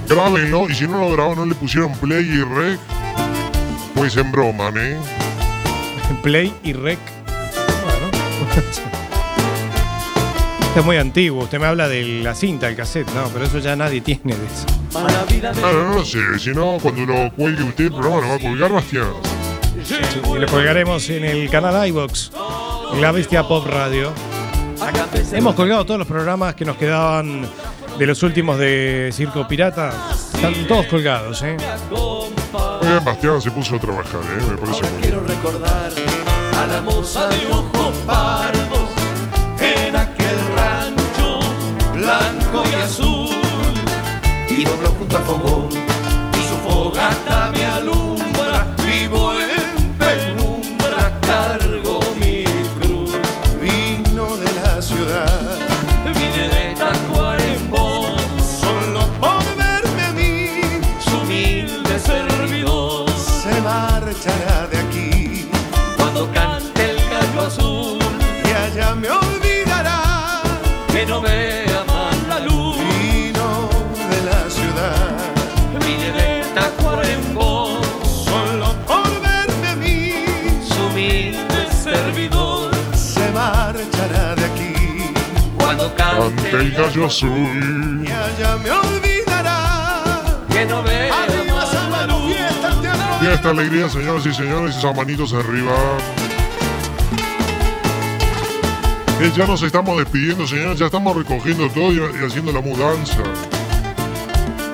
Grábenlo 0.07 0.69
y 0.69 0.73
si 0.73 0.87
no 0.87 0.99
lo 0.99 1.11
graban, 1.11 1.35
no 1.35 1.45
le 1.45 1.55
pusieron 1.55 1.91
play 1.93 2.25
y 2.25 2.41
rec. 2.43 2.79
Pues 3.93 4.17
en 4.17 4.31
broma, 4.31 4.71
¿eh? 4.75 4.97
Play 6.23 6.53
y 6.63 6.73
rec. 6.73 6.99
Bueno. 7.83 8.98
Es 10.79 10.85
muy 10.85 10.95
antiguo. 10.95 11.43
Usted 11.43 11.59
me 11.59 11.65
habla 11.65 11.89
de 11.89 12.21
la 12.23 12.33
cinta, 12.33 12.69
el 12.69 12.75
cassette. 12.77 13.09
No, 13.13 13.27
pero 13.33 13.43
eso 13.43 13.59
ya 13.59 13.75
nadie 13.75 13.99
tiene 13.99 14.33
de 14.33 14.45
eso. 14.45 14.65
A 14.97 15.03
la 15.11 15.25
vida 15.25 15.51
de 15.51 15.59
Claro, 15.59 15.89
no 15.89 16.05
sé, 16.05 16.19
si 16.39 16.51
no, 16.51 16.77
cuando 16.81 17.05
lo 17.05 17.29
cuelgue 17.33 17.63
usted 17.63 17.83
el 17.85 17.91
programa, 17.91 18.21
lo 18.21 18.27
va 18.29 18.35
a 18.35 18.39
colgar, 18.39 18.71
Bastián. 18.71 19.07
Y 20.33 20.39
lo 20.39 20.47
colgaremos 20.47 21.09
en 21.09 21.25
el 21.25 21.49
canal 21.49 21.85
iBox, 21.89 22.31
en 22.93 23.01
la 23.01 23.11
Bestia 23.11 23.45
Pop 23.45 23.67
Radio. 23.67 24.13
Hemos 25.33 25.53
colgado 25.55 25.85
todos 25.85 25.97
los 25.97 26.07
programas 26.07 26.55
que 26.55 26.63
nos 26.63 26.77
quedaban 26.77 27.45
de 27.97 28.05
los 28.05 28.23
últimos 28.23 28.57
de 28.57 29.09
Circo 29.11 29.45
Pirata. 29.49 29.91
Están 30.33 30.65
todos 30.65 30.85
colgados, 30.85 31.43
¿eh? 31.43 31.57
Bastián 33.03 33.41
se 33.41 33.51
puso 33.51 33.75
a 33.75 33.79
trabajar, 33.79 34.21
¿eh? 34.21 34.43
Me 34.49 34.55
parece 34.55 34.83
muy 34.91 35.01
bien. 35.01 35.19
Y 44.49 44.63
dobló 44.63 44.89
junto 44.91 45.17
al 45.17 45.23
fogón. 45.23 45.69
Y 45.71 46.43
su 46.47 46.55
fogata 46.69 47.51
azul. 87.09 88.05
Y 88.05 88.11
allá 88.11 88.57
me 88.63 88.71
olvidará. 88.71 90.13
que 90.51 90.65
no 90.65 90.77
Arriba, 90.77 91.65
fiesta, 92.27 92.67
al 92.67 92.81
teatro. 92.81 93.19
Fiesta, 93.19 93.49
alegría, 93.49 93.89
señoras 93.89 94.25
y 94.27 94.33
señores, 94.33 94.75
esas 94.77 94.95
manitos 94.95 95.33
arriba. 95.33 95.71
Eh, 99.21 99.31
ya 99.35 99.45
nos 99.47 99.61
estamos 99.63 99.97
despidiendo, 99.97 100.47
señores, 100.47 100.79
ya 100.79 100.85
estamos 100.85 101.17
recogiendo 101.17 101.67
todo 101.69 101.91
y, 101.91 101.97
y 101.97 102.25
haciendo 102.25 102.51
la 102.51 102.61
mudanza. 102.61 103.23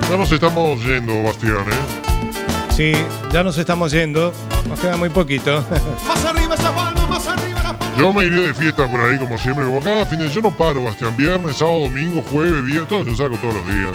Ya 0.08 0.16
nos 0.16 0.30
estamos 0.30 0.84
yendo, 0.84 1.22
Bastián, 1.22 1.64
¿eh? 1.68 2.72
Sí, 2.76 2.92
ya 3.32 3.42
nos 3.42 3.56
estamos 3.56 3.90
yendo. 3.92 4.32
Nos 4.68 4.78
queda 4.78 4.96
muy 4.98 5.08
poquito. 5.08 5.64
Más 6.06 6.24
arriba 6.24 6.54
esa 6.54 6.70
Yo 7.98 8.12
me 8.12 8.26
iré 8.26 8.48
de 8.48 8.54
fiesta 8.54 8.86
por 8.90 9.00
ahí, 9.00 9.18
como 9.18 9.38
siempre, 9.38 9.64
como 9.64 9.80
cada 9.80 10.04
fin 10.04 10.18
de 10.18 10.28
yo 10.28 10.42
no 10.42 10.50
paro, 10.50 10.84
Bastián. 10.84 11.16
Viernes, 11.16 11.56
sábado, 11.56 11.80
domingo, 11.80 12.22
jueves, 12.30 12.62
viernes, 12.64 12.88
todo 12.88 13.04
yo 13.04 13.16
saco 13.16 13.36
todos 13.38 13.54
los 13.54 13.66
días. 13.66 13.90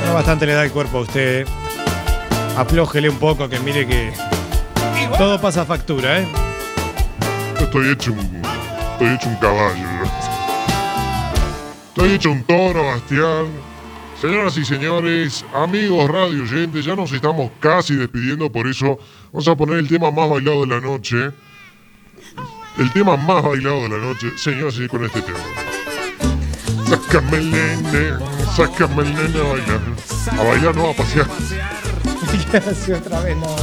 Bueno, 0.00 0.14
bastante 0.14 0.46
le 0.46 0.54
da 0.54 0.64
el 0.64 0.72
cuerpo 0.72 0.98
a 0.98 1.00
usted. 1.02 1.46
Aflójele 2.56 3.08
un 3.08 3.18
poco, 3.18 3.48
que 3.48 3.60
mire 3.60 3.86
que 3.86 4.12
todo 5.16 5.40
pasa 5.40 5.64
factura, 5.64 6.20
¿eh? 6.20 6.28
Estoy 7.60 7.90
hecho 7.90 8.12
un. 8.12 8.42
Estoy 8.92 9.14
hecho 9.14 9.28
un 9.28 9.36
caballo. 9.36 9.86
Estoy 11.88 12.12
hecho 12.12 12.30
un 12.32 12.42
toro, 12.44 12.84
Bastián. 12.84 13.46
Señoras 14.20 14.56
y 14.56 14.64
señores, 14.64 15.44
amigos 15.54 16.10
radio 16.10 16.42
oyentes, 16.42 16.84
ya 16.84 16.96
nos 16.96 17.12
estamos 17.12 17.50
casi 17.60 17.94
despidiendo, 17.94 18.50
por 18.50 18.66
eso 18.66 18.98
vamos 19.30 19.46
a 19.46 19.54
poner 19.54 19.76
el 19.76 19.88
tema 19.88 20.10
más 20.10 20.28
bailado 20.28 20.62
de 20.62 20.66
la 20.66 20.80
noche. 20.80 21.32
El 22.78 22.92
tema 22.92 23.16
más 23.16 23.42
bailado 23.42 23.82
de 23.84 23.88
la 23.88 23.96
noche, 23.96 24.26
señoras 24.36 24.76
y 24.78 24.86
con 24.86 25.02
este 25.02 25.22
tema. 25.22 25.38
Sácame 26.86 27.38
el 27.38 27.50
nene, 27.50 28.18
sácame 28.54 29.02
el 29.02 29.14
nene 29.14 29.40
a 29.40 29.52
bailar. 29.52 29.80
A 30.32 30.42
bailar 30.42 30.76
no, 30.76 30.90
a 30.90 30.92
pasear. 30.92 31.26
Sí, 32.84 32.92
otra 32.92 33.20
vez 33.20 33.36
no. 33.38 33.56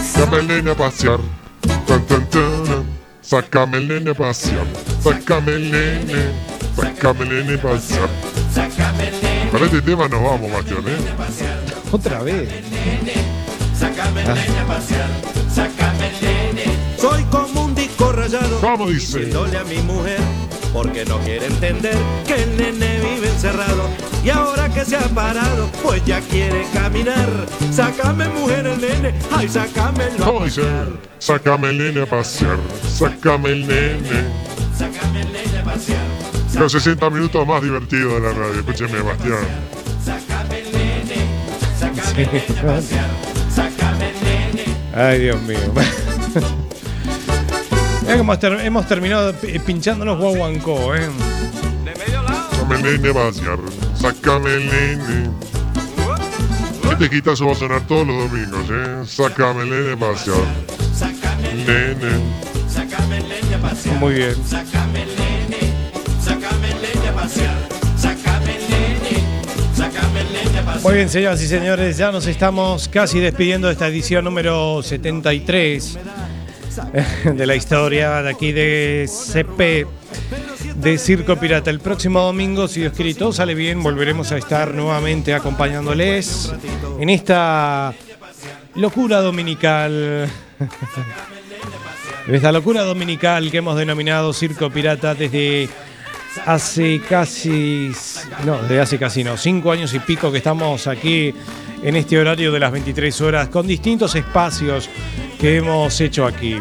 Sácame 0.00 0.38
el 0.38 0.46
nene 0.46 0.70
a 0.70 0.74
pasear. 0.76 1.18
Tan, 1.86 2.06
tan, 2.06 2.30
tan. 2.30 2.86
Sácame 3.20 3.78
el 3.78 3.88
nene 3.88 4.10
a 4.12 4.14
pasear. 4.14 4.66
Sácame 5.02 5.52
el 5.54 5.72
nene. 5.72 6.32
Sácame 6.76 7.22
el 7.22 7.28
nene 7.30 7.54
a 7.58 7.62
pasear. 7.62 8.08
Sácame 8.54 9.08
el 9.08 9.20
nene, 9.20 9.50
Para 9.50 9.64
este 9.64 9.82
tema 9.82 10.08
nos 10.08 10.22
vamos, 10.22 10.52
Bastián, 10.52 10.84
¿eh? 10.86 10.98
Otra 11.90 12.22
vez. 12.22 12.48
sácame 13.76 14.22
el 14.22 14.28
nene 14.28 14.58
a 14.60 14.66
pasear. 14.66 15.87
Rayado. 18.28 18.60
¿Cómo 18.60 18.88
dice? 18.88 19.18
Diciéndole 19.18 19.58
a 19.58 19.64
mi 19.64 19.78
mujer, 19.78 20.18
porque 20.72 21.04
no 21.04 21.18
quiere 21.20 21.46
entender 21.46 21.96
que 22.26 22.42
el 22.42 22.56
nene 22.56 23.00
vive 23.00 23.28
encerrado. 23.28 23.88
Y 24.24 24.30
ahora 24.30 24.68
que 24.68 24.84
se 24.84 24.96
ha 24.96 25.08
parado, 25.08 25.68
pues 25.82 26.04
ya 26.04 26.20
quiere 26.20 26.66
caminar. 26.72 27.28
Sácame, 27.72 28.28
mujer, 28.28 28.66
el 28.66 28.80
nene. 28.80 29.14
Ay, 29.30 29.48
sácamelo. 29.48 30.24
¿Cómo 30.24 30.44
dice? 30.44 30.62
Sácame 31.18 31.70
el 31.70 31.78
nene 31.78 32.02
a 32.02 32.06
pasear. 32.06 32.58
Sácame 32.88 33.50
el 33.50 33.66
nene. 33.66 34.24
Sácame 34.76 35.22
el 35.22 35.32
nene 35.32 35.58
a 35.58 35.64
pasear. 35.64 36.04
Los 36.54 36.72
60 36.72 37.10
minutos 37.10 37.46
más 37.46 37.62
divertidos 37.62 38.14
de 38.14 38.20
la 38.20 38.32
radio. 38.32 38.60
Escúcheme, 38.60 39.00
Bastián. 39.00 39.38
Sácame 40.04 40.60
el 40.60 40.72
nene. 40.72 41.26
Sácame 41.78 42.22
el 42.22 42.32
nene 42.32 42.60
a 42.60 42.74
pasear. 42.74 43.10
Sácame 43.54 44.10
el 44.10 44.24
nene. 44.24 44.64
Ay, 44.94 45.20
Dios 45.20 45.40
mío. 45.42 45.58
Cómo 48.16 48.38
ter- 48.38 48.60
hemos 48.64 48.86
terminado 48.86 49.32
pi- 49.34 49.58
pinchándonos 49.60 50.18
guaguancó, 50.18 50.94
¿eh? 50.94 51.08
Sácame 52.52 52.74
el 52.76 52.82
nene 53.02 53.10
a 53.10 53.14
pasear. 53.14 53.58
Sácame 53.94 54.54
el 54.54 54.66
nene. 54.66 55.30
Este 56.92 57.10
quitazo 57.10 57.46
va 57.46 57.52
a 57.52 57.54
sonar 57.54 57.86
todos 57.86 58.06
los 58.06 58.28
domingos, 58.30 58.64
¿eh? 58.70 59.02
Sácame 59.06 59.62
el 59.62 59.70
nene 59.70 59.96
pasear. 59.96 60.36
Sácame 60.94 61.50
el 61.52 61.66
Nene. 61.66 62.20
Sácame 62.68 63.18
el 63.18 63.28
nene 63.28 63.58
pasear. 63.62 63.96
Muy 63.98 64.14
bien. 64.14 64.34
Sácame 64.46 65.02
el 65.02 65.08
nene. 65.16 65.72
Sácame 66.24 66.70
el 66.70 66.82
nene. 66.82 66.98
Muy 70.82 70.94
bien, 70.94 71.08
señoras 71.08 71.42
y 71.42 71.48
señores, 71.48 71.96
ya 71.98 72.10
nos 72.12 72.26
estamos 72.26 72.88
casi 72.88 73.18
despidiendo 73.20 73.66
de 73.66 73.72
esta 73.74 73.88
edición 73.88 74.24
número 74.24 74.80
73 74.82 75.98
de 77.24 77.46
la 77.46 77.56
historia 77.56 78.22
de 78.22 78.30
aquí 78.30 78.52
de 78.52 79.08
CP 79.08 79.86
de 80.76 80.98
Circo 80.98 81.36
Pirata. 81.36 81.70
El 81.70 81.80
próximo 81.80 82.20
domingo, 82.20 82.68
si 82.68 82.80
Dios 82.80 82.92
quiere 82.92 83.10
y 83.10 83.14
todo 83.14 83.32
sale 83.32 83.54
bien, 83.54 83.82
volveremos 83.82 84.32
a 84.32 84.36
estar 84.36 84.74
nuevamente 84.74 85.34
acompañándoles 85.34 86.52
en 86.98 87.10
esta 87.10 87.94
locura 88.74 89.20
dominical. 89.20 90.28
Esta 92.28 92.52
locura 92.52 92.82
dominical 92.82 93.50
que 93.50 93.56
hemos 93.56 93.74
denominado 93.78 94.34
Circo 94.34 94.68
Pirata 94.68 95.14
desde 95.14 95.66
hace 96.44 97.00
casi, 97.08 97.90
no, 98.44 98.60
desde 98.60 98.80
hace 98.80 98.98
casi 98.98 99.24
no, 99.24 99.38
cinco 99.38 99.72
años 99.72 99.94
y 99.94 99.98
pico 100.00 100.30
que 100.30 100.36
estamos 100.36 100.86
aquí 100.86 101.32
en 101.82 101.96
este 101.96 102.18
horario 102.18 102.52
de 102.52 102.60
las 102.60 102.72
23 102.72 103.20
horas 103.20 103.48
con 103.48 103.66
distintos 103.66 104.14
espacios 104.14 104.88
que 105.40 105.56
hemos 105.56 106.00
hecho 106.00 106.26
aquí. 106.26 106.58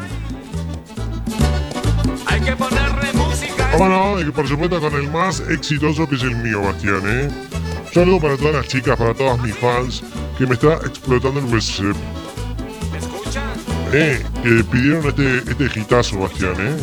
Hay 2.26 2.42
que 2.42 2.56
ponerle 2.56 3.14
música. 3.14 3.72
¿Cómo 3.72 3.90
no? 3.90 4.22
Y 4.22 4.32
por 4.32 4.48
supuesto 4.48 4.80
con 4.80 4.94
el 4.94 5.10
más 5.10 5.42
exitoso 5.50 6.08
que 6.08 6.16
es 6.16 6.24
el 6.24 6.36
mío, 6.36 6.62
Bastián, 6.62 7.02
¿eh? 7.06 7.30
Un 7.88 7.94
saludo 7.94 8.20
para 8.22 8.38
todas 8.38 8.56
las 8.56 8.68
chicas, 8.68 8.98
para 8.98 9.14
todas 9.14 9.40
mis 9.42 9.56
fans, 9.56 10.04
que 10.38 10.46
me 10.46 10.54
está 10.54 10.74
explotando 10.86 11.40
el 11.40 11.46
WhatsApp. 11.46 11.96
¿Me 12.92 12.98
escuchan? 12.98 13.44
Eh, 13.94 14.24
que 14.44 14.64
pidieron 14.66 15.08
este, 15.08 15.38
este 15.38 15.80
hitazo, 15.80 16.20
Bastián, 16.20 16.56
¿eh? 16.60 16.76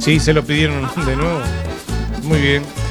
Sí, 0.00 0.20
se 0.20 0.32
lo 0.32 0.44
pidieron 0.44 0.88
de 1.04 1.16
nuevo. 1.16 1.40
Muy 2.22 2.40
bien. 2.40 2.85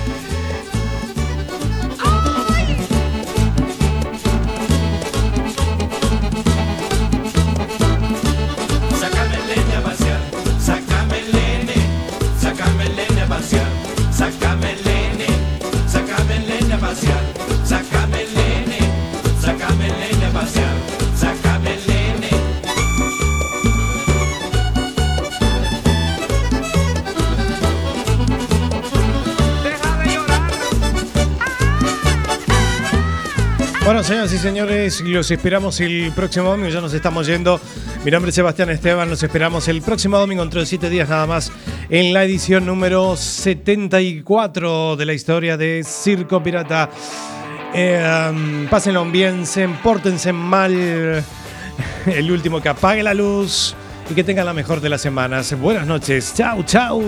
Señoras 34.05 34.33
y 34.33 34.37
señores, 34.37 35.01
los 35.01 35.31
esperamos 35.31 35.79
el 35.79 36.11
próximo 36.15 36.49
domingo, 36.49 36.69
ya 36.69 36.79
nos 36.79 36.93
estamos 36.93 37.25
yendo. 37.25 37.59
Mi 38.03 38.11
nombre 38.11 38.29
es 38.29 38.35
Sebastián 38.35 38.69
Esteban, 38.69 39.09
los 39.09 39.23
esperamos 39.23 39.67
el 39.67 39.81
próximo 39.81 40.19
domingo, 40.19 40.43
entre 40.43 40.59
de 40.59 40.67
siete 40.67 40.91
días 40.91 41.09
nada 41.09 41.25
más, 41.25 41.51
en 41.89 42.13
la 42.13 42.23
edición 42.23 42.67
número 42.67 43.15
74 43.15 44.95
de 44.95 45.05
la 45.07 45.13
historia 45.13 45.57
de 45.57 45.83
Circo 45.83 46.43
Pirata. 46.43 46.91
Um, 47.73 48.67
pásenlo 48.67 49.03
bien, 49.05 49.43
se 49.47 49.67
pórtense 49.67 50.31
mal. 50.31 50.71
El 52.05 52.31
último 52.31 52.61
que 52.61 52.69
apague 52.69 53.01
la 53.01 53.15
luz 53.15 53.75
y 54.07 54.13
que 54.13 54.23
tengan 54.23 54.45
la 54.45 54.53
mejor 54.53 54.81
de 54.81 54.89
las 54.89 55.01
semanas. 55.01 55.59
Buenas 55.59 55.87
noches, 55.87 56.31
chau, 56.35 56.61
chau. 56.61 57.01